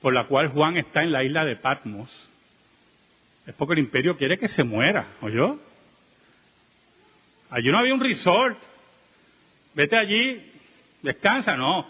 por 0.00 0.14
la 0.14 0.24
cual 0.24 0.48
Juan 0.48 0.76
está 0.76 1.02
en 1.02 1.12
la 1.12 1.24
isla 1.24 1.44
de 1.44 1.56
Patmos 1.56 2.10
es 3.46 3.54
porque 3.54 3.72
el 3.72 3.80
imperio 3.80 4.16
quiere 4.16 4.38
que 4.38 4.48
se 4.48 4.62
muera, 4.62 5.06
¿oyó? 5.20 5.58
Allí 7.50 7.70
no 7.70 7.78
había 7.78 7.94
un 7.94 8.00
resort. 8.00 8.58
Vete 9.74 9.96
allí, 9.96 10.52
descansa, 11.02 11.56
no. 11.56 11.88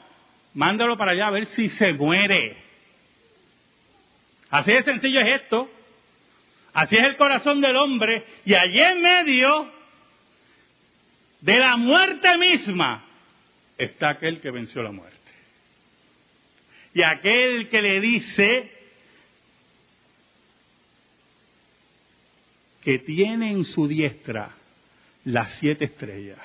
Mándalo 0.54 0.96
para 0.96 1.12
allá 1.12 1.26
a 1.26 1.32
ver 1.32 1.46
si 1.46 1.68
se 1.68 1.92
muere. 1.92 2.56
Así 4.50 4.72
de 4.72 4.82
sencillo 4.84 5.20
es 5.20 5.42
esto. 5.42 5.68
Así 6.78 6.94
es 6.94 7.02
el 7.02 7.16
corazón 7.16 7.60
del 7.60 7.76
hombre. 7.76 8.24
Y 8.44 8.54
allí 8.54 8.80
en 8.80 9.02
medio 9.02 9.68
de 11.40 11.58
la 11.58 11.76
muerte 11.76 12.38
misma 12.38 13.04
está 13.76 14.10
aquel 14.10 14.40
que 14.40 14.52
venció 14.52 14.80
la 14.84 14.92
muerte. 14.92 15.18
Y 16.94 17.02
aquel 17.02 17.68
que 17.68 17.82
le 17.82 18.00
dice 18.00 18.72
que 22.80 23.00
tiene 23.00 23.50
en 23.50 23.64
su 23.64 23.88
diestra 23.88 24.54
las 25.24 25.50
siete 25.54 25.86
estrellas. 25.86 26.38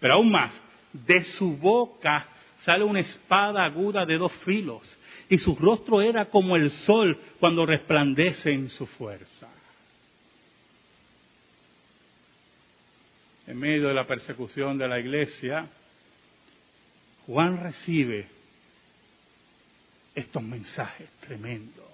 Pero 0.00 0.14
aún 0.14 0.30
más, 0.30 0.50
de 0.94 1.24
su 1.24 1.58
boca 1.58 2.26
sale 2.64 2.84
una 2.84 3.00
espada 3.00 3.66
aguda 3.66 4.06
de 4.06 4.16
dos 4.16 4.32
filos, 4.46 4.80
y 5.28 5.36
su 5.36 5.54
rostro 5.54 6.00
era 6.00 6.30
como 6.30 6.56
el 6.56 6.70
sol 6.70 7.20
cuando 7.38 7.66
resplandece 7.66 8.50
en 8.50 8.70
su 8.70 8.86
fuerza. 8.86 9.53
En 13.46 13.58
medio 13.58 13.88
de 13.88 13.94
la 13.94 14.06
persecución 14.06 14.78
de 14.78 14.88
la 14.88 14.98
iglesia, 14.98 15.66
Juan 17.26 17.58
recibe 17.62 18.26
estos 20.14 20.42
mensajes 20.42 21.08
tremendos. 21.20 21.84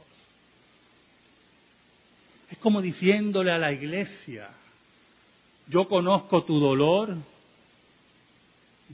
Es 2.50 2.58
como 2.58 2.80
diciéndole 2.80 3.52
a 3.52 3.58
la 3.58 3.72
iglesia, 3.72 4.48
yo 5.68 5.88
conozco 5.88 6.44
tu 6.44 6.58
dolor, 6.58 7.16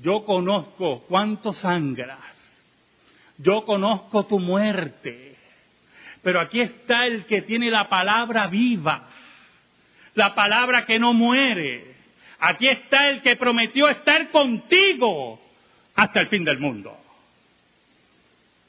yo 0.03 0.25
conozco 0.25 1.05
cuánto 1.09 1.55
sangras, 1.55 2.21
yo 3.39 3.65
conozco 3.65 4.27
tu 4.27 4.39
muerte, 4.39 5.37
pero 6.23 6.41
aquí 6.41 6.61
está 6.61 7.07
el 7.07 7.25
que 7.25 7.43
tiene 7.43 7.71
la 7.71 7.89
palabra 7.89 8.47
viva, 8.47 9.09
la 10.15 10.35
palabra 10.35 10.85
que 10.85 10.99
no 10.99 11.13
muere. 11.15 11.95
Aquí 12.39 12.69
está 12.69 13.09
el 13.09 13.23
que 13.23 13.37
prometió 13.37 13.89
estar 13.89 14.31
contigo 14.31 15.41
hasta 15.95 16.21
el 16.21 16.29
fin 16.29 16.45
del 16.45 16.59
mundo. 16.59 16.97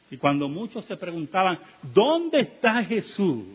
Y 0.09 0.17
cuando 0.17 0.47
muchos 0.47 0.85
se 0.85 0.95
preguntaban, 0.95 1.59
¿dónde 1.81 2.41
está 2.41 2.83
Jesús? 2.85 3.45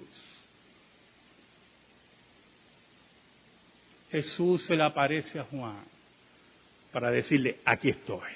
Jesús 4.10 4.62
se 4.64 4.76
le 4.76 4.84
aparece 4.84 5.38
a 5.38 5.44
Juan 5.44 5.82
para 6.92 7.10
decirle, 7.10 7.60
aquí 7.64 7.88
estoy. 7.88 8.30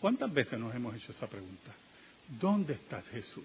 ¿Cuántas 0.00 0.32
veces 0.32 0.58
nos 0.58 0.74
hemos 0.74 0.96
hecho 0.96 1.12
esa 1.12 1.28
pregunta? 1.28 1.70
¿Dónde 2.28 2.74
está 2.74 3.00
Jesús? 3.02 3.44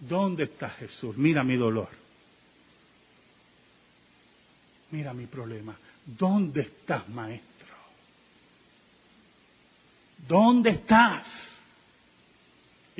¿Dónde 0.00 0.44
está 0.44 0.70
Jesús? 0.70 1.16
Mira 1.16 1.44
mi 1.44 1.56
dolor. 1.56 1.88
Mira 4.90 5.12
mi 5.12 5.26
problema. 5.26 5.76
¿Dónde 6.04 6.62
estás, 6.62 7.08
maestro? 7.08 7.76
¿Dónde 10.26 10.70
estás? 10.70 11.50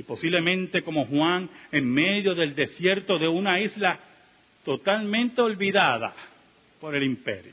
y 0.00 0.02
posiblemente 0.02 0.80
como 0.80 1.04
Juan 1.04 1.50
en 1.70 1.92
medio 1.92 2.34
del 2.34 2.54
desierto 2.54 3.18
de 3.18 3.28
una 3.28 3.60
isla 3.60 3.98
totalmente 4.64 5.42
olvidada 5.42 6.14
por 6.80 6.94
el 6.94 7.02
imperio. 7.02 7.52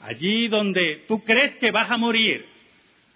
Allí 0.00 0.48
donde 0.48 1.04
tú 1.08 1.24
crees 1.24 1.56
que 1.56 1.70
vas 1.70 1.90
a 1.90 1.96
morir, 1.96 2.44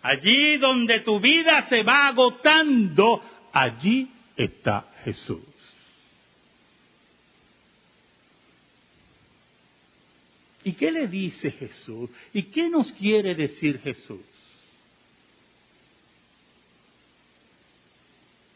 allí 0.01 0.57
donde 0.57 1.01
tu 1.01 1.20
vida 1.20 1.66
se 1.68 1.83
va 1.83 2.07
agotando, 2.07 3.23
allí 3.53 4.09
está 4.37 4.92
Jesús. 5.05 5.40
¿Y 10.64 10.73
qué 10.73 10.90
le 10.90 11.07
dice 11.09 11.51
Jesús? 11.51 12.11
¿Y 12.33 12.44
qué 12.44 12.70
nos 12.70 12.90
quiere 12.92 13.35
decir 13.35 13.81
Jesús? 13.81 14.20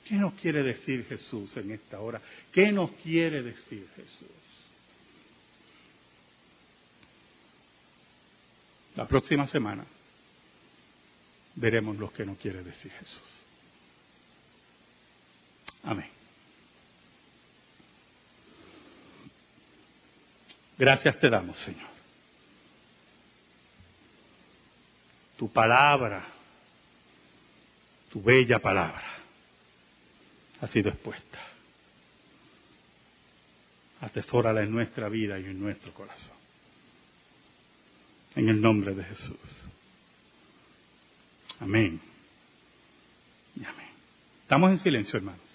¿Qué 0.06 0.14
nos 0.14 0.32
quiere 0.34 0.62
decir 0.62 1.04
Jesús 1.06 1.54
en 1.58 1.70
esta 1.70 2.00
hora? 2.00 2.22
¿Qué 2.50 2.72
nos 2.72 2.92
quiere 2.92 3.42
decir 3.42 3.86
Jesús? 3.94 4.28
La 8.96 9.06
próxima 9.06 9.46
semana 9.46 9.84
veremos 11.56 11.98
lo 11.98 12.10
que 12.10 12.24
nos 12.24 12.38
quiere 12.38 12.62
decir 12.64 12.90
Jesús. 12.90 13.47
Amén. 15.84 16.10
Gracias 20.78 21.18
te 21.18 21.28
damos, 21.28 21.58
Señor. 21.58 21.88
Tu 25.36 25.50
palabra, 25.50 26.24
tu 28.10 28.22
bella 28.22 28.58
palabra 28.60 29.06
ha 30.60 30.66
sido 30.68 30.90
expuesta. 30.90 31.38
Atesórala 34.00 34.62
en 34.62 34.70
nuestra 34.70 35.08
vida 35.08 35.38
y 35.38 35.46
en 35.46 35.60
nuestro 35.60 35.92
corazón. 35.92 36.36
En 38.36 38.48
el 38.48 38.60
nombre 38.60 38.94
de 38.94 39.02
Jesús. 39.02 39.36
Amén. 41.58 42.00
Y 43.56 43.64
amén. 43.64 43.88
Estamos 44.42 44.70
en 44.70 44.78
silencio, 44.78 45.16
hermano. 45.16 45.47